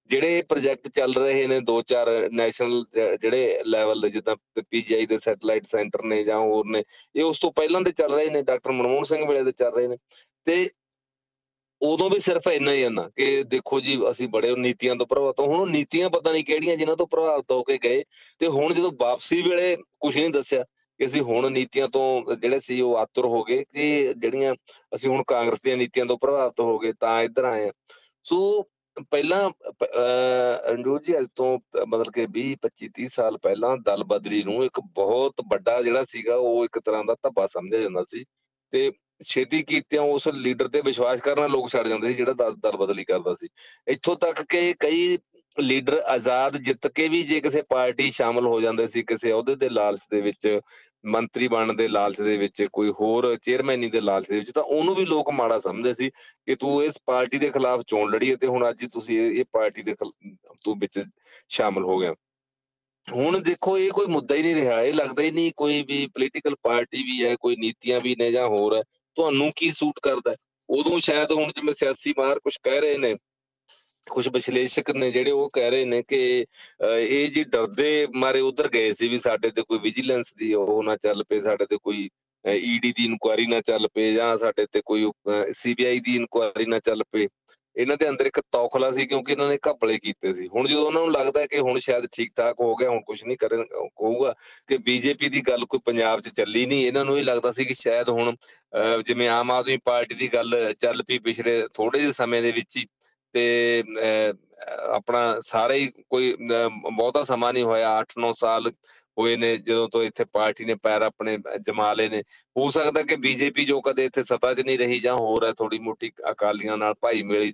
[0.08, 2.86] ਜਿਹੜੇ ਪ੍ਰੋਜੈਕਟ ਚੱਲ ਰਹੇ ਨੇ, ਦੋ ਚਾਰ ਨੈਸ਼ਨਲ
[3.22, 4.36] ਜਿਹੜੇ ਲੈਵਲ ਦੇ, ਜਿੱਦਾਂ
[4.70, 6.84] ਪੀਜੀਆਈ ਦੇ ਸੈਟਲਾਈਟ ਸੈਂਟਰ ਨੇ ਜਾਂ ਹੋਰ ਨੇ,
[7.16, 9.88] ਇਹ ਉਸ ਤੋਂ ਪਹਿਲਾਂ ਦੇ ਚੱਲ ਰਹੇ ਨੇ। ਡਾਕਟਰ ਮਨਮੋਹਨ ਸਿੰਘ ਵੇਲੇ ਦੇ ਚੱਲ ਰਹੇ
[9.88, 9.98] ਨੇ।
[10.46, 10.70] ਤੇ
[11.82, 15.70] ਉਦੋਂ ਵੀ ਸਿਰਫ ਇੰਨਾ ਹੀ ਆਂਦਾ ਕਿ ਦੇਖੋ ਜੀ, ਅਸੀਂ ਬੜੇ ਨੀਤੀਆਂ ਤੋਂ ਪ੍ਰਭਾਵਿਤ ਹੁਣ
[15.72, 18.04] ਨੀਤੀਆਂ ਪਤਾ ਨਹੀਂ ਕਿਹੜੀਆਂ ਜਿਨ੍ਹਾਂ ਤੋਂ ਪ੍ਰਭਾਵਿਤ ਹੋ ਕੇ ਗਏ
[18.40, 20.64] ਤੇ ਹੁਣ ਜਦੋਂ ਵਾਪਸੀ ਵੇਲੇ ਕੁਝ ਨਹੀਂ ਦੱਸਿਆ
[21.00, 24.54] ਕਿ ਅਸੀਂ ਹੁਣ ਨੀਤੀਆਂ ਤੋਂ ਜਿਹੜੇ ਸੀ ਉਹ ਆਤੁਰ ਹੋ ਗਏ ਕਿ ਜਿਹੜੀਆਂ
[24.96, 27.72] ਅਸੀਂ ਹੁਣ ਕਾਂਗਰਸ ਦੀਆਂ ਨੀਤੀਆਂ ਤੋਂ ਪ੍ਰਭਾਵਿਤ ਹੋ ਗਏ ਤਾਂ ਇੱਧਰ ਆਏ ਆ
[28.26, 28.64] ਸੋ
[29.12, 29.50] ਪਹਿਲਾਂ
[30.70, 34.80] ਰਣਜੋਤ ਜੀ, ਅੱਜ ਤੋਂ ਮਤਲਬ ਕਿ 20 25 30 ਸਾਲ ਪਹਿਲਾਂ ਦਲ ਬਦਲੀ ਨੂੰ ਇੱਕ
[34.96, 38.24] ਬਹੁਤ ਵੱਡਾ ਜਿਹੜਾ ਸੀਗਾ ਉਹ ਇੱਕ ਤਰ੍ਹਾਂ ਦਾ ਧੱਬਾ ਸਮਝਿਆ ਜਾਂਦਾ ਸੀ
[38.74, 38.92] ਤੇ
[39.26, 43.34] ਛੇਤੀ ਕੀਤਿਆਂ ਉਸ ਲੀਡਰ ਤੇ ਵਿਸ਼ਵਾਸ ਕਰਨਾ ਲੋਕ ਛੱਡ ਜਾਂਦੇ ਸੀ, ਜਿਹੜਾ ਦਲ ਬਦਲੀ ਕਰਦਾ
[43.34, 43.48] ਸੀ।
[43.88, 45.18] ਇੱਥੋਂ ਤੱਕ ਕਿ ਕਈ
[45.60, 49.70] ਲੀਡਰ ਆਜ਼ਾਦ ਜਿੱਤ ਕੇ ਵੀ ਜੇ ਕਿਸੇ ਪਾਰਟੀ ਸ਼ਾਮਲ ਹੋ ਜਾਂਦੇ ਸੀ, ਕਿਸੇ ਅਹੁਦੇ ਦੇ
[49.70, 50.60] ਲਾਲਚ ਦੇ ਵਿੱਚ,
[51.06, 54.96] ਮੰਤਰੀ ਬਣਨ ਦੇ ਲਾਲਚ ਦੇ ਵਿੱਚ, ਕੋਈ ਹੋਰ ਚੇਅਰਮੈਨੀ ਦੇ ਲਾਲਚ ਦੇ ਵਿੱਚ, ਤਾਂ ਉਹਨੂੰ
[54.96, 56.10] ਵੀ ਲੋਕ ਮਾੜਾ ਸਮਝਦੇ ਸੀ
[56.46, 59.96] ਕਿ ਤੂੰ ਇਸ ਪਾਰਟੀ ਦੇ ਖਿਲਾਫ ਚੋਣ ਲੜੀ ਤੇ ਹੁਣ ਅੱਜ ਤੁਸੀਂ ਇਹ ਪਾਰਟੀ ਦੇ
[60.64, 61.04] ਤੂੰ ਵਿੱਚ
[61.50, 62.16] ਸ਼ਾਮਲ ਹੋ ਗਿਆ।
[63.12, 66.56] ਹੁਣ ਦੇਖੋ, ਇਹ ਕੋਈ ਮੁੱਦਾ ਹੀ ਨਹੀਂ ਰਿਹਾ। ਇਹ ਲੱਗਦਾ ਹੀ ਨਹੀਂ ਕੋਈ ਵੀ ਪੋਲੀਟੀਕਲ
[66.56, 68.84] ਪਾਰਟੀ ਵੀ ਹੈ, ਕੋਈ ਨੀਤੀਆਂ ਵੀ ਨੇ ਜਾਂ ਹੋਰ। ਹੈ
[69.16, 70.36] ਤੁਹਾਨੂੰ ਕੀ ਸੂਟ ਕਰਦਾ
[70.70, 73.16] ਉਦੋਂ ਸ਼ਾਇਦ ਹੁਣ ਜਿਵੇਂ ਸਿਆਸੀ ਮਾਰ ਕੁਝ ਕਹਿ ਰਹੇ ਨੇ
[74.10, 76.46] ਕੁਝ ਵਿਸ਼ਲੇਸ਼ਕ ਨੇ ਜਿਹੜੇ ਉਹ ਕਹਿ ਰਹੇ ਨੇ ਕਿ
[77.00, 80.96] ਇਹ ਜੀ ਡਰਦੇ ਮਾਰੇ ਉਧਰ ਗਏ ਸੀ ਵੀ ਸਾਡੇ ਤੇ ਕੋਈ ਵਿਜੀਲੈਂਸ ਦੀ ਉਹ ਨਾ
[80.98, 82.10] ਚੱਲ ਪਏ, ਸਾਡੇ ਤੇ ਕੋਈ
[82.46, 85.12] ਈਡੀ ਦੀ ਇਨਕੁਆਇਰੀ ਨਾ ਚੱਲ ਪਏ ਜਾਂ ਸਾਡੇ ਤੇ ਕੋਈ
[85.52, 87.28] ਸੀਬੀਆਈ ਦੀ ਇਨਕੁਆਇਰੀ ਨਾ ਚੱਲ ਪਏ।
[87.82, 91.02] ਇਹਨਾਂ ਦੇ ਅੰਦਰ ਇੱਕ ਤੌਖਲਾ ਸੀ ਕਿਉਂਕਿ ਇਹਨਾਂ ਨੇ ਘਪਲੇ ਕੀਤੇ ਸੀ। ਹੁਣ ਜਦੋਂ ਉਹਨਾਂ
[91.02, 94.34] ਨੂੰ ਲੱਗਦਾ ਕਿ ਹੁਣ ਸ਼ਾਇਦ ਠੀਕ ਠਾਕ ਹੋ ਗਿਆ, ਹੁਣ ਕੁਝ ਨਹੀਂ ਕਰਨ ਕਹੂਗਾ
[94.68, 97.74] ਕਿ ਬੀਜੇਪੀ ਦੀ ਗੱਲ ਕੋਈ ਪੰਜਾਬ 'ਚ ਚੱਲੀ ਨਹੀਂ, ਇਹਨਾਂ ਨੂੰ ਇਹ ਲੱਗਦਾ ਸੀ ਕਿ
[97.74, 98.36] ਸ਼ਾਇਦ ਹੁਣ
[99.06, 102.86] ਜਿਵੇਂ ਆਮ ਆਦਮੀ ਪਾਰਟੀ ਦੀ ਗੱਲ ਚੱਲ ਪਈ ਪਿਛਲੇ ਥੋੜੇ ਜਿਹੇ ਸਮੇਂ ਦੇ ਵਿੱਚ ਹੀ
[103.34, 103.44] ਤੇ
[104.94, 108.72] ਆਪਣਾ ਸਾਰੇ ਹੀ ਕੋਈ ਬਹੁਤਾ ਸਮਾਂ ਨਹੀਂ ਹੋਇਆ 8-9 ਸਾਲ
[109.18, 112.22] ਹੋਏ ਨੇ, ਜਦੋਂ ਤੋਂ ਇੱਥੇ ਪਾਰਟੀ ਨੇ ਪੈਰ ਆਪਣੇ ਜਮਾ ਲਏ ਨੇ।
[112.56, 115.80] ਹੋ ਸਕਦਾ ਕਿ ਬੀਜੇਪੀ ਜੋ ਕਦੇ ਇੱਥੇ ਸੱਤਾ 'ਚ ਨਹੀਂ ਰਹੀ ਜਾਂ ਹੋਰ ਹੈ ਥੋੜੀ
[115.80, 117.54] ਮੋਟੀ ਅਕਾਲੀਆਂ ਨਾਲ ਭਾਈ ਮੇਲੀ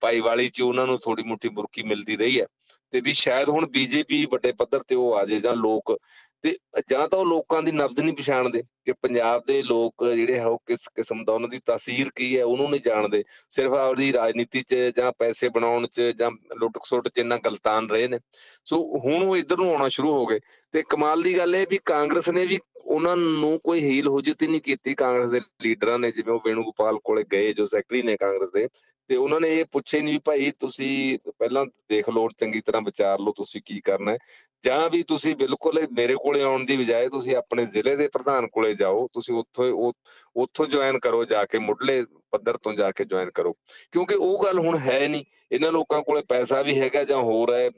[0.00, 2.46] ਭਾਈਵਾਲੀ 'ਚ ਉਹਨਾਂ ਨੂੰ ਥੋੜੀ ਮੋਟੀ ਬੁਰਕੀ ਮਿਲਦੀ ਰਹੀ ਹੈ।
[2.90, 5.96] ਤੇ ਵੀ ਸ਼ਾਇਦ ਹੁਣ ਬੀਜੇਪੀ ਵੱਡੇ ਪੱਧਰ ਤੇ ਉਹ ਆ ਜੇ ਜਾਂ ਲੋਕ
[6.44, 6.58] ਤੇ
[6.90, 10.58] ਜਾਂ ਤਾਂ ਉਹ ਲੋਕਾਂ ਦੀ ਨਬਜ਼ ਨਹੀਂ ਪਛਾਣਦੇ ਕਿ ਪੰਜਾਬ ਦੇ ਲੋਕ ਜਿਹੜੇ ਹੈ ਉਹ
[10.66, 14.74] ਕਿਸ ਕਿਸਮ ਦਾ, ਉਹਨਾਂ ਦੀ ਤਾਸੀਰ ਕੀ ਹੈ, ਉਹਨੂੰ ਨਹੀਂ ਜਾਣਦੇ। ਸਿਰਫ ਆਪਣੀ ਰਾਜਨੀਤੀ 'ਚ
[14.96, 18.18] ਜਾਂ ਪੈਸੇ ਬਣਾਉਣ 'ਚ ਜਾਂ ਲੁੱਟ ਖਸੁੱਟ 'ਚ ਇੰਨਾ ਗਲਤਾਨ ਰਹੇ ਨੇ।
[18.64, 20.40] ਸੋ ਹੁਣ ਉਹ ਇਧਰ ਨੂੰ ਆਉਣਾ ਸ਼ੁਰੂ ਹੋ ਗਏ।
[20.72, 24.46] ਤੇ ਕਮਾਲ ਦੀ ਗੱਲ ਇਹ ਵੀ ਕਾਂਗਰਸ ਨੇ ਵੀ ਉਹਨਾਂ ਨੂੰ ਕੋਈ ਹੀਲ ਹੁਜਤ ਹੀ
[24.46, 28.16] ਨਹੀਂ ਕੀਤੀ ਕਾਂਗਰਸ ਦੇ ਲੀਡਰਾਂ ਨੇ, ਜਿਵੇਂ ਉਹ ਵੇਣੂ ਗੋਪਾਲ ਕੋਲੇ ਗਏ ਜੋ ਸੈਕਟਰੀ ਨੇ
[28.16, 28.68] ਕਾਂਗਰਸ ਦੇ।
[29.08, 33.20] ਤੇ ਉਹਨਾਂ ਨੇ ਇਹ ਪੁੱਛੇ ਨਹੀਂ ਵੀ ਭਾਈ ਤੁਸੀਂ ਪਹਿਲਾਂ ਦੇਖ ਲਓ, ਚੰਗੀ ਤਰ੍ਹਾਂ ਵਿਚਾਰ
[33.20, 34.18] ਲਓ ਤੁਸੀਂ ਕੀ ਕਰਨਾ ਹੈ।
[34.64, 38.74] ਜਾਂ ਵੀ ਤੁਸੀਂ ਬਿਲਕੁਲ ਮੇਰੇ ਕੋਲੇ ਆਉਣ ਦੀ ਬਜਾਏ ਤੁਸੀਂ ਆਪਣੇ ਜ਼ਿਲ੍ਹੇ ਦੇ ਪ੍ਰਧਾਨ ਕੋਲੇ
[38.74, 39.92] ਜਾਓ, ਤੁਸੀਂ ਉੱਥੋਂ
[40.36, 43.52] ਉੱਥੋਂ ਜੁਆਇਨ ਕਰੋ ਜਾ ਕੇ ਮੁੱਢਲੇ ਪੱਧਰ ਤੋਂ ਜਾ ਕੇ ਜੁਆਇਨ ਕਰੋ।
[43.92, 47.68] ਕਿਉਂਕਿ ਉਹ ਗੱਲ ਹੁਣ ਹੈ ਨਹੀਂ। ਇਹਨਾਂ ਲੋਕਾਂ ਕੋਲੇ ਪੈਸਾ ਵੀ ਹੈਗਾ ਜਾਂ ਹੋਰ ਹੈ,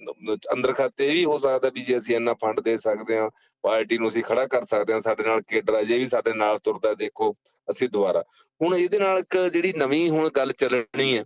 [0.52, 3.30] ਅੰਦਰ ਖਾਤੇ ਵੀ ਹੋ ਸਕਦਾ ਵੀ ਜੇ ਅਸੀਂ ਇੰਨਾ ਫੰਡ ਦੇ ਸਕਦੇ ਹਾਂ,
[3.62, 6.94] ਪਾਰਟੀ ਨੂੰ ਅਸੀਂ ਖੜਾ ਕਰ ਸਕਦੇ ਹਾਂ, ਸਾਡੇ ਨਾਲ ਕੇਡਰ ਅਜੇ ਵੀ ਸਾਡੇ ਨਾਲ ਤੁਰਦਾ
[6.94, 7.32] ਦੇਖੋ,
[7.70, 8.24] ਅਸੀਂ ਦੁਬਾਰਾ।
[8.62, 11.24] ਹੁਣ ਇਹਦੇ ਨਾਲ ਇੱਕ ਜਿਹੜੀ ਨਵੀਂ ਹੁਣ ਗੱਲ ਚੱਲਣੀ ਹੈ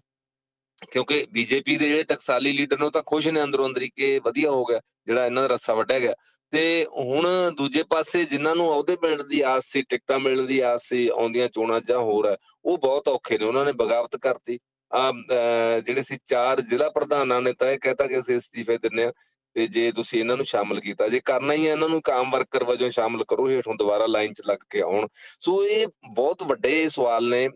[0.90, 4.50] ਕਿਉਂਕਿ ਬੀਜੇਪੀ ਦੇ ਜਿਹੜੇ ਟਕਸਾਲੀ ਲੀਡਰ ਨੇ ਉਹ ਤਾਂ ਖੁਸ਼ ਨੇ ਅੰਦਰੋਂ ਅੰਦਰੀ ਕਿ ਵਧੀਆ
[4.50, 6.14] ਹੋ ਗਿਆ, ਜਿਹੜਾ ਇਹਨਾਂ ਦਾ ਰੱਸਾ ਵੱਢਿਆ ਗਿਆ।
[6.52, 10.88] ਤੇ ਹੁਣ ਦੂਜੇ ਪਾਸੇ ਜਿਨ੍ਹਾਂ ਨੂੰ ਅਹੁਦੇ ਮਿਲਣ ਦੀ ਆਸ ਸੀ, ਟਿਕਟਾਂ ਮਿਲਣ ਦੀ ਆਸ
[10.88, 14.58] ਸੀ, ਆਉਂਦੀਆਂ ਚੋਣਾਂ ਜਾਂ ਹੋਰ ਹੈ, ਉਹ ਬਹੁਤ ਔਖੇ ਨੇ, ਉਹਨਾਂ ਨੇ ਬਗਾਵਤ ਕਰਤੀ।
[14.90, 15.12] ਆ
[15.86, 19.12] ਜਿਹੜੇ ਸੀ ਚਾਰ ਜ਼ਿਲ੍ਹਾ ਪ੍ਰਧਾਨਾਂ ਨੇ ਤਾਂ ਇਹ ਕਹਤਾ ਕਿ ਅਸੀਂ ਅਸਤੀਫੇ ਦਿੰਨੇ ਆ
[19.56, 22.64] ਤੇ ਜੇ ਤੁਸੀਂ ਇਹਨਾਂ ਨੂੰ ਸ਼ਾਮਲ ਕੀਤਾ, ਜੇ ਕਰਨਾ ਹੀ ਹੈ, ਇਹਨਾਂ ਨੂੰ ਕਾਮ ਵਰਕਰ
[22.64, 25.06] ਵਜੋਂ ਸ਼ਾਮਲ ਕਰੋ, ਹੇਠੋਂ ਦੁਬਾਰਾ ਲਾਈਨ 'ਚ ਲੱਗ ਕੇ ਆਉਣ।
[25.40, 27.48] ਸੋ ਇਹ ਬਹੁਤ ਵੱਡੇ ਸਵਾਲ ਨੇ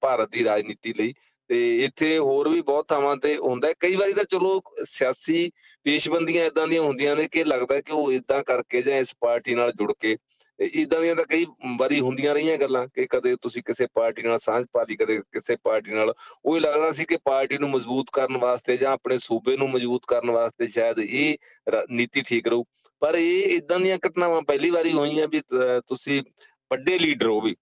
[0.00, 1.12] ਭਾਰਤ ਦੀ ਰਾਜਨੀਤੀ ਲਈ।
[1.50, 5.50] ਤੇ ਇੱਥੇ ਹੋਰ ਵੀ ਬਹੁਤ ਥਾਵਾਂ ਤੇ ਹੁੰਦਾ ਕਈ ਵਾਰੀ ਤਾਂ ਚਲੋ ਸਿਆਸੀ
[5.84, 9.72] ਪੇਸ਼ਬੰਦੀਆਂ ਇਦਾਂ ਦੀਆਂ ਹੁੰਦੀਆਂ ਨੇ ਕਿ ਲੱਗਦਾ ਕਿ ਉਹ ਇਦਾਂ ਕਰਕੇ ਜਾਂ ਇਸ ਪਾਰਟੀ ਨਾਲ
[9.72, 10.16] ਜੁੜ ਕੇ
[10.74, 11.44] ਇਦਾਂ ਦੀਆਂ ਤਾਂ ਕਈ
[11.78, 15.56] ਵਾਰੀ ਹੁੰਦੀਆਂ ਰਹੀਆਂ ਗੱਲਾਂ ਕਿ ਕਦੇ ਤੁਸੀਂ ਕਿਸੇ ਪਾਰਟੀ ਨਾਲ ਸਾਂਝ ਪਾ ਲਈ, ਕਦੇ ਕਿਸੇ
[15.64, 16.12] ਪਾਰਟੀ ਨਾਲ।
[16.44, 20.04] ਉਹ ਹੀ ਲੱਗਦਾ ਸੀ ਕਿ ਪਾਰਟੀ ਨੂੰ ਮਜ਼ਬੂਤ ਕਰਨ ਵਾਸਤੇ ਜਾਂ ਆਪਣੇ ਸੂਬੇ ਨੂੰ ਮਜ਼ਬੂਤ
[20.08, 21.36] ਕਰਨ ਵਾਸਤੇ ਸ਼ਾਇਦ ਇਹ
[21.90, 22.64] ਨੀਤੀ ਠੀਕ ਰਹੂ।
[23.00, 25.40] ਪਰ ਇਹ ਇਦਾਂ ਦੀਆਂ ਘਟਨਾਵਾਂ ਪਹਿਲੀ ਵਾਰੀ ਹੋਈਆਂ ਵੀ
[25.86, 26.22] ਤੁਸੀਂ
[26.70, 27.54] ਵੱਡੇ ਲੀਡਰ ਉਹ ਵੀ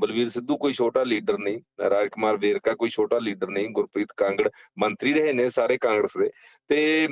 [0.00, 5.12] ਬਲਵੀਰ ਸਿੱਧੂ ਕੋਈ ਛੋਟਾ ਲੀਡਰ ਨਹੀਂ, ਰਾਜਕੁਮਾਰ ਵੇਰਕਾ ਕੋਈ ਛੋਟਾ ਲੀਡਰ ਨਹੀਂ, ਗੁਰਪ੍ਰੀਤ ਕਾਂਗੜ ਮੰਤਰੀ
[5.12, 6.28] ਰਹੇ ਨੇ ਸਾਰੇ ਕਾਂਗਰਸ ਦੇ।
[6.68, 7.08] ਤੇ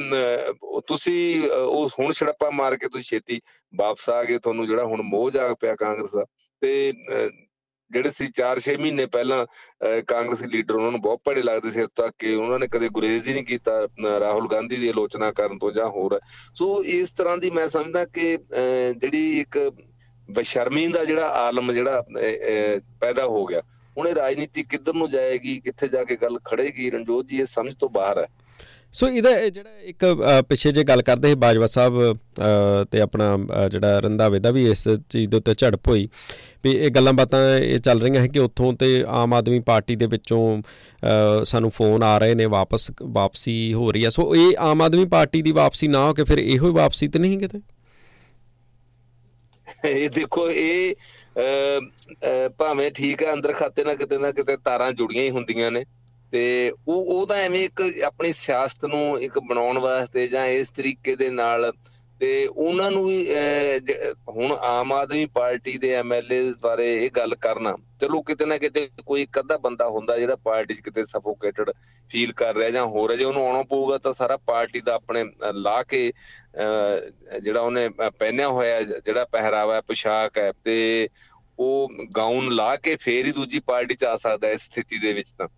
[0.87, 3.41] ਤੁਸੀਂ ਉਹ ਹੁਣ ਛੜੱਪਾ ਮਾਰ ਕੇ ਤੁਸੀਂ ਛੇਤੀ
[3.73, 6.25] ਵਾਪਸ ਆ ਗਏ, ਤੁਹਾਨੂੰ ਜਿਹੜਾ ਹੁਣ ਮੋਹ ਜਾਗ ਪਿਆ ਕਾਂਗਰਸ ਦਾ।
[6.63, 6.93] ਤੇ
[7.91, 9.37] ਜਿਹੜੇ ਸੀ 4-6 ਮਹੀਨੇ ਪਹਿਲਾਂ
[10.09, 13.29] ਕਾਂਗਰਸੀ ਲੀਡਰ ਉਹਨਾਂ ਨੂੰ ਬਹੁਤ ਭੜੇ ਲੱਗਦੇ ਸੀ, ਇਸ ਤੱਕ ਕਿ ਉਹਨਾਂ ਨੇ ਕਦੇ ਗੁਰੇਜ਼
[13.29, 13.77] ਹੀ ਨਹੀਂ ਕੀਤਾ
[14.21, 16.19] ਰਾਹੁਲ ਗਾਂਧੀ ਦੀ ਆਲੋਚਨਾ ਕਰਨ ਤੋਂ ਜਾਂ ਹੋਰ।
[16.55, 18.37] ਸੋ ਇਸ ਤਰ੍ਹਾਂ ਦੀ ਮੈਂ ਸਮਝਦਾ ਕਿ
[18.97, 19.59] ਜਿਹੜੀ ਇੱਕ
[20.29, 22.03] ਬਸ਼ਰਮੀ ਦਾ ਜਿਹੜਾ ਆਲਮ ਜਿਹੜਾ
[23.01, 23.63] ਪੈਦਾ ਹੋ ਗਿਆ।
[23.97, 26.91] ਹੁਣ ਇਹ ਰਾਜਨੀਤੀ ਕਿੱਧਰ ਨੂੰ ਜਾਏਗੀ, ਕਿੱਥੇ ਜਾ ਕੇ ਗੱਲ ਖੜੇਗੀ?
[26.91, 28.27] ਰਣਜੋਤ ਜੀ, ਇਹ ਸਮਝ ਤੋਂ ਬਾਹਰ ਹੈ।
[28.95, 30.05] ਸੋ ਇਹਦਾ ਜਿਹੜਾ ਇੱਕ
[30.49, 32.17] ਪਿੱਛੇ ਜੇ ਗੱਲ ਕਰਦੇ ਬਾਜਵਾ ਸਾਹਿਬ
[32.93, 33.37] ਤੇ ਆਪਣਾ
[33.71, 36.09] ਜਿਹੜਾ ਰੰਧਾਵੇ ਦਾ ਵੀ ਇਸ ਚੀਜ਼ ਦੇ ਉੱਤੇ ਝੜਪ ਹੋਈ,
[36.65, 40.07] ਵੀ ਇਹ ਗੱਲਾਂ ਬਾਤਾਂ ਇਹ ਚੱਲ ਰਹੀਆਂ ਹੈ ਕਿ ਉੱਥੋਂ ਤੇ ਆਮ ਆਦਮੀ ਪਾਰਟੀ ਦੇ
[40.07, 40.63] ਵਿੱਚੋਂ
[41.45, 45.43] ਸਾਨੂੰ ਫੋਨ ਆ ਰਹੇ ਨੇ, ਵਾਪਸ, ਵਾਪਸੀ ਹੋ ਰਹੀ ਹੈ। ਸੋ ਇਹ ਆਮ ਆਦਮੀ ਪਾਰਟੀ
[45.43, 47.61] ਦੀ ਵਾਪਸੀ ਨਾ ਹੋ ਕੇ ਫਿਰ ਇਹੋ ਹੀ ਵਾਪਸੀ ਤੇ ਨਹੀਂ ਕਿਤੇ?
[49.83, 50.95] ਇਹ ਦੇਖੋ, ਇਹ
[52.59, 55.85] ਭਾਵੇਂ ਠੀਕ ਹੈ ਅੰਦਰ ਖਾਤੇ ਨਾਲ ਕਿਤੇ ਨਾ ਕਿਤੇ ਤਾਰਾਂ ਜੁੜੀਆਂ ਹੀ ਹੁੰਦੀਆਂ ਨੇ।
[56.33, 61.15] ਤੇ ਉਹ ਉਹ ਤਾਂ ਐਵੇਂ ਇੱਕ ਆਪਣੀ ਸਿਆਸਤ ਨੂੰ ਇੱਕ ਬਣਾਉਣ ਵਾਸਤੇ ਜਾਂ ਇਸ ਤਰੀਕੇ
[61.17, 61.71] ਦੇ ਨਾਲ
[62.21, 63.27] ਤੇ ਉਹਨਾਂ ਨੂੰ ਵੀ
[64.29, 69.27] ਹੁਣ ਆਮ ਆਦਮੀ ਪਾਰਟੀ ਦੇ ਐਮਐਲਏ ਬਾਰੇ ਇਹ ਗੱਲ ਕਰਨਾ, ਚਲੋ ਕਿਤੇ ਨਾ ਕਿਤੇ ਕੋਈ
[69.33, 71.71] ਕੱਦਾ ਬੰਦਾ ਹੁੰਦਾ ਜਿਹੜਾ ਪਾਰਟੀ 'ਚ ਕਿਤੇ ਸਫੋਕੇਟਡ
[72.11, 75.25] ਫੀਲ ਕਰ ਰਿਹਾ ਜਾਂ ਹੋ ਰਿਹਾ ਜੇ ਉਹਨੂੰ ਆਉਣਾ ਪਊਗਾ ਤਾਂ ਸਾਰਾ ਪਾਰਟੀ ਦਾ ਆਪਣੇ
[75.55, 76.13] ਲਾ ਕੇ
[77.41, 81.09] ਜਿਹੜਾ ਉਹਨੇ ਪਹਿਨਿਆ ਹੋਇਆ ਜਿਹੜਾ ਪਹਿਰਾਵਾ ਹੈ, ਪੋਸ਼ਾਕ ਹੈ, ਤੇ
[81.59, 85.33] ਉਹ ਗਾਊਨ ਲਾ ਕੇ ਫੇਰ ਹੀ ਦੂਜੀ ਪਾਰਟੀ 'ਚ ਆ ਸਕਦਾ ਇਸ ਸਥਿਤੀ ਦੇ ਵਿੱਚ
[85.33, 85.49] ਤਾਂ।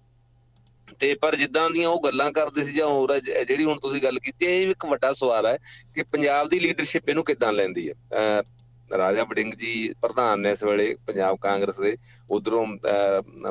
[0.99, 4.47] ਤੇ ਪਰ ਜਿੱਦਾਂ ਦੀਆਂ ਉਹ ਗੱਲਾਂ ਕਰਦੇ ਸੀ ਜਾਂ ਹੋਰ ਜਿਹੜੀ ਹੁਣ ਤੁਸੀਂ ਗੱਲ ਕੀਤੀ
[4.47, 5.57] ਇਹ ਇੱਕ ਵੱਡਾ ਸਵਾਲ ਹੈ
[5.95, 8.43] ਕਿ ਪੰਜਾਬ ਦੀ ਲੀਡਰਸ਼ਿਪ ਇਹਨੂੰ ਕਿੱਦਾਂ ਲੈਂਦੀ ਹੈ?
[8.91, 11.97] ਰਾਜਾ ਬਡਿੰਗ ਜੀ ਪ੍ਰਧਾਨ ਨੇ ਇਸ ਵੇਲੇ ਪੰਜਾਬ ਕਾਂਗਰਸ ਦੇ,
[12.31, 12.67] ਉਧਰੋਂ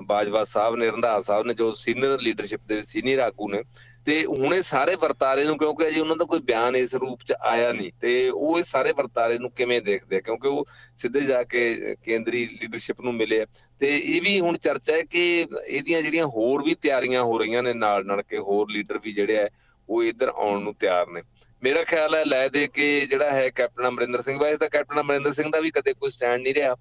[0.04, 3.62] ਬਾਜਵਾ ਸਾਹਿਬ ਨੇ, ਰੰਧਾਵਾ ਸਾਹਿਬ ਨੇ ਜੋ ਸੀਨੀਅਰ ਲੀਡਰਸ਼ਿਪ ਦੇ ਸੀਨੀਅਰ ਆਗੂ ਨੇ
[4.06, 7.34] ਤੇ ਹੁਣ ਇਹ ਸਾਰੇ ਵਰਤਾਰੇ ਨੂੰ, ਕਿਉਂਕਿ ਅਜੇ ਉਹਨਾਂ ਦਾ ਕੋਈ ਬਿਆਨ ਇਸ ਰੂਪ ਚ
[7.42, 10.20] ਆਇਆ ਨਹੀਂ, ਤੇ ਉਹ ਇਹ ਸਾਰੇ ਵਰਤਾਰੇ ਨੂੰ ਕਿਵੇਂ ਦੇਖਦੇ ਆ?
[10.20, 13.46] ਕਿਉਂਕਿ ਉਹ ਸਿੱਧੇ ਜਾ ਕੇ ਕੇਂਦਰੀ ਲੀਡਰਸ਼ਿਪ ਨੂੰ ਮਿਲੇ
[13.82, 17.74] ਤੇ ਇਹ ਵੀ ਹੁਣ ਚਰਚਾ ਹੈ ਕਿ ਇਹਦੀਆਂ ਜਿਹੜੀਆਂ ਹੋਰ ਵੀ ਤਿਆਰੀਆਂ ਹੋ ਰਹੀਆਂ ਨੇ
[17.74, 19.48] ਨਾਲ ਨਾਲ ਕੇ ਹੋਰ ਲੀਡਰ ਵੀ ਜਿਹੜੇ ਆ,
[19.90, 21.22] ਉਹ ਇੱਧਰ ਆਉਣ ਨੂੰ ਤਿਆਰ ਨੇ।
[21.64, 25.34] ਮੇਰਾ ਖਿਆਲ ਹੈ ਲੈ ਦੇ ਕੇ ਜਿਹੜਾ ਹੈ ਕੈਪਟਨ ਅਮਰਿੰਦਰ ਸਿੰਘ ਵਾਇਸ ਤਾਂ ਕੈਪਟਨ ਅਮਰਿੰਦਰ
[25.34, 26.76] ਸਿੰਘ ਦਾ ਵੀ ਕਦੇ ਕੋਈ ਸਟੈਂਡ ਨਹੀਂ ਰਿਹਾ।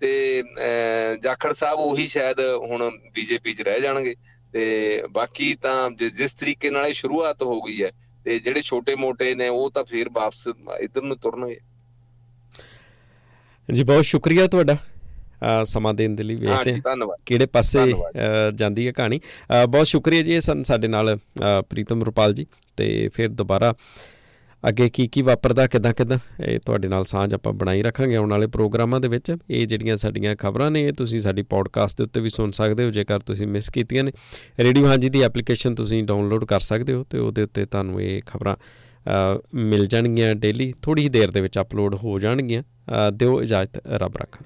[0.00, 0.42] ਤੇ
[1.22, 4.14] ਜਾਖੜ ਸਾਹਿਬ ਉਹੀ ਸ਼ਾਇਦ ਹੁਣ ਬੀਜੇਪੀ 'ਚ ਰਹਿ ਜਾਣਗੇ।
[4.52, 7.90] ਤੇ ਬਾਕੀ ਤਾਂ ਜਿਸ ਤਰੀਕੇ ਨਾਲ ਇਹ ਸ਼ੁਰੂਆਤ ਹੋ ਗਈ ਹੈ
[8.24, 10.48] ਤੇ ਜਿਹੜੇ ਛੋਟੇ-ਮੋਟੇ ਨੇ ਉਹ ਤਾਂ ਫੇਰ ਵਾਪਸ
[10.80, 11.60] ਇਧਰ ਨੂੰ ਤੁਰਨਗੇ
[13.68, 14.76] ਜੀ ਬਹੁਤ ਸ਼ੁਕਰੀਆ ਤੁਹਾਡਾ।
[15.64, 17.94] ਸਮਾਂ ਦੇਣ ਦੇ ਲਈ ਵੇਖਦੇ ਹਾਂ ਕਿਹੜੇ ਪਾਸੇ
[18.54, 19.20] ਜਾਂਦੀ ਹੈ ਕਹਾਣੀ।
[19.68, 21.18] ਬਹੁਤ ਸ਼ੁਕਰੀਆ ਜੀ ਸਾਡੇ ਨਾਲ
[21.68, 23.74] ਪ੍ਰੀਤਮ ਰੁਪਾਲ ਜੀ ਤੇ ਫਿਰ ਦੁਬਾਰਾ
[24.68, 28.46] ਅੱਗੇ ਕੀ ਕੀ ਵਾਪਰਦਾ, ਕਿਦਾਂ ਕਿਦਾਂ, ਇਹ ਤੁਹਾਡੇ ਨਾਲ ਸਾਂਝ ਆਪਾਂ ਬਣਾਈ ਰੱਖਾਂਗੇ ਆਉਣ ਵਾਲੇ
[28.46, 32.30] ਪ੍ਰੋਗਰਾਮਾਂ ਦੇ ਵਿੱਚ। ਇਹ ਜਿਹੜੀਆਂ ਸਾਡੀਆਂ ਖਬਰਾਂ ਨੇ, ਇਹ ਤੁਸੀਂ ਸਾਡੀ ਪੋਡਕਾਸਟ ਦੇ ਉੱਤੇ ਵੀ
[32.30, 34.12] ਸੁਣ ਸਕਦੇ ਹੋ, ਜੇਕਰ ਤੁਸੀਂ ਮਿਸ ਕੀਤੀਆਂ ਨੇ।
[34.58, 38.56] ਰੇਡੀਓ ਹਾਂਜੀ ਦੀ ਐਪਲੀਕੇਸ਼ਨ ਤੁਸੀਂ ਡਾਊਨਲੋਡ ਕਰ ਸਕਦੇ ਹੋ ਤੇ ਉਹਦੇ ਉੱਤੇ ਤੁਹਾਨੂੰ ਇਹ ਖਬਰਾਂ
[39.54, 42.62] ਮਿਲ ਜਾਣਗੀਆਂ ਡੇਲੀ ਥੋੜੀ ਹੀ ਦੇਰ ਦੇ ਵਿੱਚ ਅਪਲੋਡ ਹੋ ਜਾਣਗੀਆਂ।
[43.12, 44.44] ਦਿਓ ਇਜਾਜ਼ਤ, ਰੱਬ ਰੱਖਾ